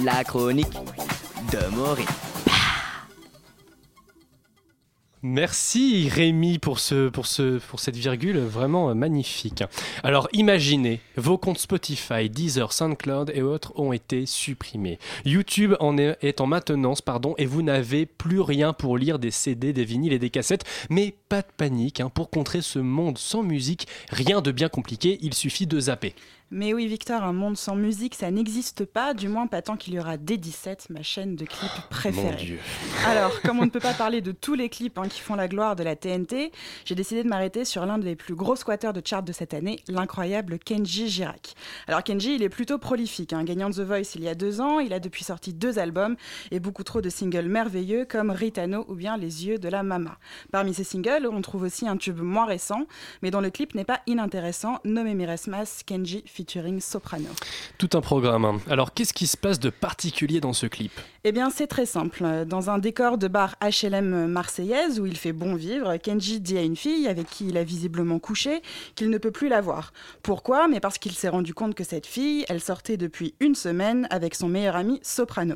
[0.04, 0.72] La chronique
[1.52, 2.06] de Maury.
[5.22, 7.12] Merci Rémi pour, ce,
[7.76, 9.66] cette virgule vraiment euh, magnifique.
[10.02, 14.98] Alors imaginez, vos comptes Spotify, Deezer, SoundCloud et autres ont été supprimés.
[15.26, 19.32] YouTube en est, est en maintenance pardon, et vous n'avez plus rien pour lire des
[19.32, 20.64] CD, des vinyles et des cassettes.
[20.90, 25.18] Mais pas de panique, hein, pour contrer ce monde sans musique, rien de bien compliqué,
[25.22, 26.16] il suffit de zapper.
[26.52, 29.94] Mais oui, Victor, un monde sans musique, ça n'existe pas, du moins pas tant qu'il
[29.94, 32.32] y aura D17, ma chaîne de clips préférée.
[32.32, 32.60] Mon Dieu.
[33.06, 35.48] Alors, comme on ne peut pas parler de tous les clips hein, qui font la
[35.48, 36.52] gloire de la TNT,
[36.86, 39.80] j'ai décidé de m'arrêter sur l'un des plus gros squatteurs de chart de cette année,
[39.88, 41.54] l'incroyable Kenji Girac.
[41.88, 44.60] Alors, Kenji, il est plutôt prolifique, hein, gagnant de The Voice il y a deux
[44.60, 46.16] ans, il a depuis sorti deux albums
[46.50, 50.18] et beaucoup trop de singles merveilleux comme Ritano ou bien Les yeux de la Mama.
[50.52, 52.88] Parmi ces singles, on trouve aussi un tube moins récent,
[53.22, 57.28] mais dont le clip n'est pas inintéressant, nommé Miresmas, Kenji featuring Soprano.
[57.78, 58.62] Tout un programme.
[58.70, 60.94] Alors qu'est-ce qui se passe de particulier dans ce clip?
[61.26, 62.24] Eh bien, c'est très simple.
[62.46, 66.62] Dans un décor de bar HLM marseillaise où il fait bon vivre, Kenji dit à
[66.62, 68.62] une fille avec qui il a visiblement couché
[68.96, 69.92] qu'il ne peut plus la voir.
[70.24, 70.70] Pourquoi?
[70.70, 74.34] Mais parce qu'il s'est rendu compte que cette fille, elle sortait depuis une semaine avec
[74.34, 75.56] son meilleur ami Soprano.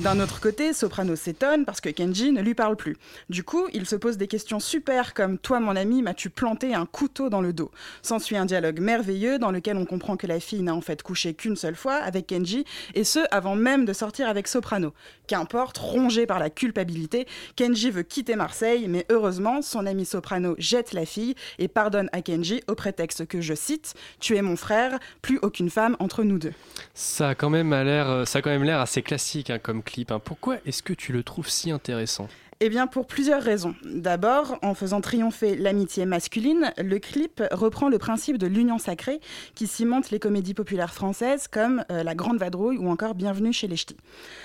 [0.00, 2.96] D'un autre côté, Soprano s'étonne parce que Kenji ne lui parle plus.
[3.30, 6.86] Du coup, il se pose des questions super comme Toi, mon ami, m'as-tu planté un
[6.86, 7.70] couteau dans le dos?
[8.02, 11.34] S'ensuit un dialogue merveilleux dans lequel on comprend que la fille n'a en fait couché
[11.34, 12.64] qu'une seule fois avec Kenji,
[12.94, 14.92] et ce avant même de sortir avec Soprano.
[15.26, 20.92] Qu'importe, rongé par la culpabilité, Kenji veut quitter Marseille, mais heureusement, son ami Soprano jette
[20.92, 24.98] la fille et pardonne à Kenji au prétexte que, je cite, Tu es mon frère,
[25.22, 26.52] plus aucune femme entre nous deux.
[28.08, 30.10] Euh, ça a quand même l'air assez classique hein, comme clip.
[30.10, 30.20] hein.
[30.22, 32.28] Pourquoi est-ce que tu le trouves si intéressant?
[32.66, 33.74] Eh bien, pour plusieurs raisons.
[33.84, 39.20] D'abord, en faisant triompher l'amitié masculine, le clip reprend le principe de l'union sacrée
[39.54, 43.66] qui cimente les comédies populaires françaises comme euh, La Grande Vadrouille ou encore Bienvenue chez
[43.66, 43.98] les Ch'tis.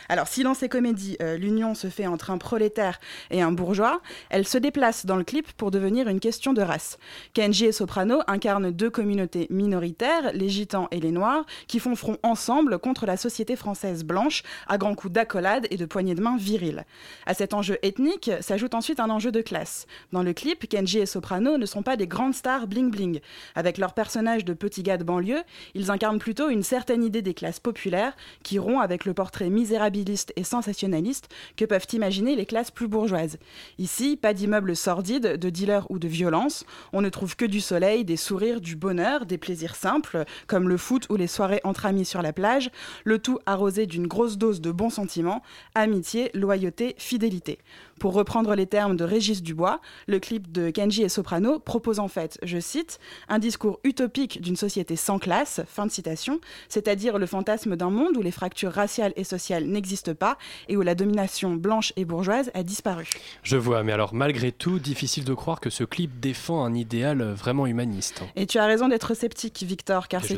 [0.10, 3.00] Alors, si dans ces comédies, euh, l'union se fait entre un prolétaire
[3.32, 6.98] et un bourgeois, elle se déplace dans le clip pour devenir une question de race.
[7.34, 12.18] Kenji et Soprano incarnent deux communautés minoritaires, les gitans et les noirs, qui font front
[12.24, 16.36] ensemble contre la société française blanche à grands coups d'accolade et de poignées de main
[16.36, 16.84] viriles.
[17.26, 18.09] À cet enjeu ethnique
[18.42, 19.88] s'ajoute ensuite un enjeu de classe.
[20.12, 23.22] Dans le clip, Kenji et Soprano ne sont pas des grandes stars bling-bling.
[23.56, 25.42] Avec leurs personnages de petits gars de banlieue,
[25.76, 30.34] ils incarnent plutôt une certaine idée des classes populaires qui rompt avec le portrait misérabiliste
[30.36, 33.38] et sensationnaliste que peuvent imaginer les classes plus bourgeoises.
[33.78, 36.66] Ici, pas d'immeubles sordides, de dealers ou de violence.
[36.94, 40.78] On ne trouve que du soleil, des sourires, du bonheur, des plaisirs simples, comme le
[40.78, 42.72] foot ou les soirées entre amis sur la plage,
[43.04, 45.42] le tout arrosé d'une grosse dose de bons sentiments,
[45.76, 47.60] amitié, loyauté, fidélité.
[48.00, 52.08] Pour reprendre les termes de Régis Dubois, le clip de Kenji et Soprano propose en
[52.08, 56.40] fait, je cite, un discours utopique d'une société sans classe, fin de citation,
[56.70, 60.38] c'est-à-dire le fantasme d'un monde où les fractures raciales et sociales n'existent pas
[60.70, 63.10] et où la domination blanche et bourgeoise a disparu.
[63.44, 67.22] Je vois, mais alors malgré tout, difficile de croire que ce clip défend un idéal
[67.34, 68.24] vraiment humaniste.
[68.38, 70.22] Et tu as raison d'être sceptique, Victor, car.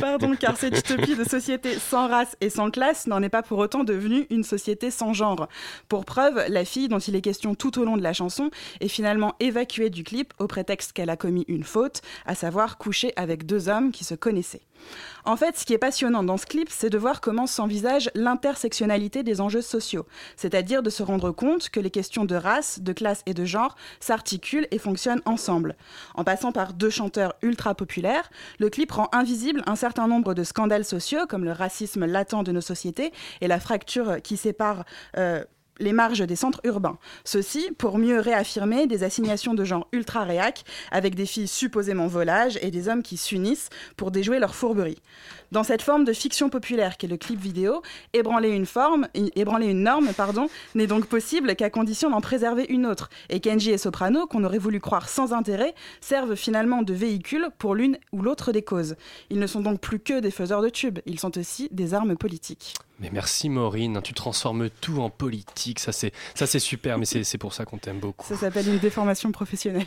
[0.00, 3.58] Pardon, car cette utopie de société sans race et sans classe n'en est pas pour
[3.58, 5.37] autant devenue une société sans genre.
[5.88, 8.88] Pour preuve, la fille dont il est question tout au long de la chanson est
[8.88, 13.46] finalement évacuée du clip au prétexte qu'elle a commis une faute, à savoir coucher avec
[13.46, 14.62] deux hommes qui se connaissaient.
[15.24, 19.22] En fait, ce qui est passionnant dans ce clip, c'est de voir comment s'envisage l'intersectionnalité
[19.22, 20.06] des enjeux sociaux,
[20.36, 23.76] c'est-à-dire de se rendre compte que les questions de race, de classe et de genre
[24.00, 25.76] s'articulent et fonctionnent ensemble.
[26.14, 30.44] En passant par deux chanteurs ultra populaires, le clip rend invisible un certain nombre de
[30.44, 34.84] scandales sociaux comme le racisme latent de nos sociétés et la fracture qui sépare
[35.16, 35.44] euh,
[35.78, 36.98] les marges des centres urbains.
[37.24, 42.58] Ceci pour mieux réaffirmer des assignations de genre ultra réac avec des filles supposément volages
[42.62, 44.98] et des hommes qui s'unissent pour déjouer leur fourberie.
[45.50, 49.08] Dans cette forme de fiction populaire qu'est le clip vidéo, ébranler une forme,
[49.74, 50.08] norme,
[50.74, 53.08] n'est donc possible qu'à condition d'en préserver une autre.
[53.30, 57.74] Et Kenji et Soprano, qu'on aurait voulu croire sans intérêt, servent finalement de véhicule pour
[57.74, 58.96] l'une ou l'autre des causes.
[59.30, 62.16] Ils ne sont donc plus que des faiseurs de tubes, ils sont aussi des armes
[62.16, 62.74] politiques.
[63.00, 67.22] Mais merci Maureen, tu transformes tout en politique, ça c'est ça c'est super, mais c'est
[67.22, 68.26] c'est pour ça qu'on t'aime beaucoup.
[68.26, 69.86] Ça s'appelle une déformation professionnelle.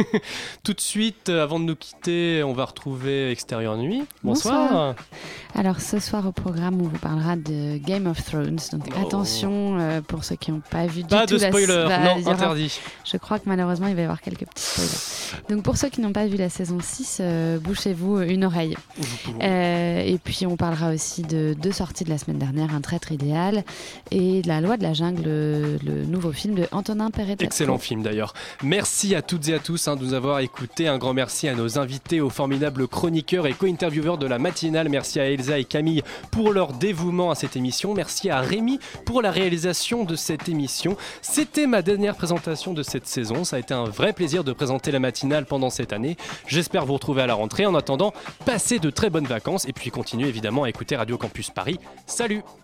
[0.62, 4.04] Tout de suite, euh, avant de nous quitter, on va retrouver Extérieur Nuit.
[4.22, 4.64] Bonsoir.
[4.68, 4.94] Bonsoir.
[5.54, 8.58] Alors ce soir au programme, on vous parlera de Game of Thrones.
[8.72, 11.84] Donc attention euh, pour ceux qui n'ont pas vu du Pas tout de la- spoiler,
[11.88, 12.78] bah, non, interdit.
[13.10, 15.42] Je crois que malheureusement il va y avoir quelques petits spoilers.
[15.48, 18.76] Donc pour ceux qui n'ont pas vu la saison 6, euh, bouchez-vous une oreille.
[19.42, 23.64] Euh, et puis on parlera aussi de deux sorties de la semaine Un traître idéal
[24.10, 27.36] et La loi de la jungle, le, nouveau film de Antonin Perret.
[27.38, 28.34] Excellent film d'ailleurs.
[28.62, 30.88] Merci à toutes et à tous hein, de nous avoir écoutés.
[30.88, 34.88] Un grand merci à nos invités, aux formidables chroniqueurs et co-intervieweurs de la matinale.
[34.88, 37.94] Merci à Elsa et Camille pour leur dévouement à cette émission.
[37.94, 40.96] Merci à Rémi pour la réalisation de cette émission.
[41.20, 43.44] C'était ma dernière présentation de cette saison.
[43.44, 46.16] Ça a été un vrai plaisir de présenter la matinale pendant cette année.
[46.46, 47.66] J'espère vous retrouver à la rentrée.
[47.66, 48.12] En attendant,
[48.44, 51.78] passez de très bonnes vacances et puis continuez évidemment à écouter Radio Campus Paris.
[52.32, 52.61] Salut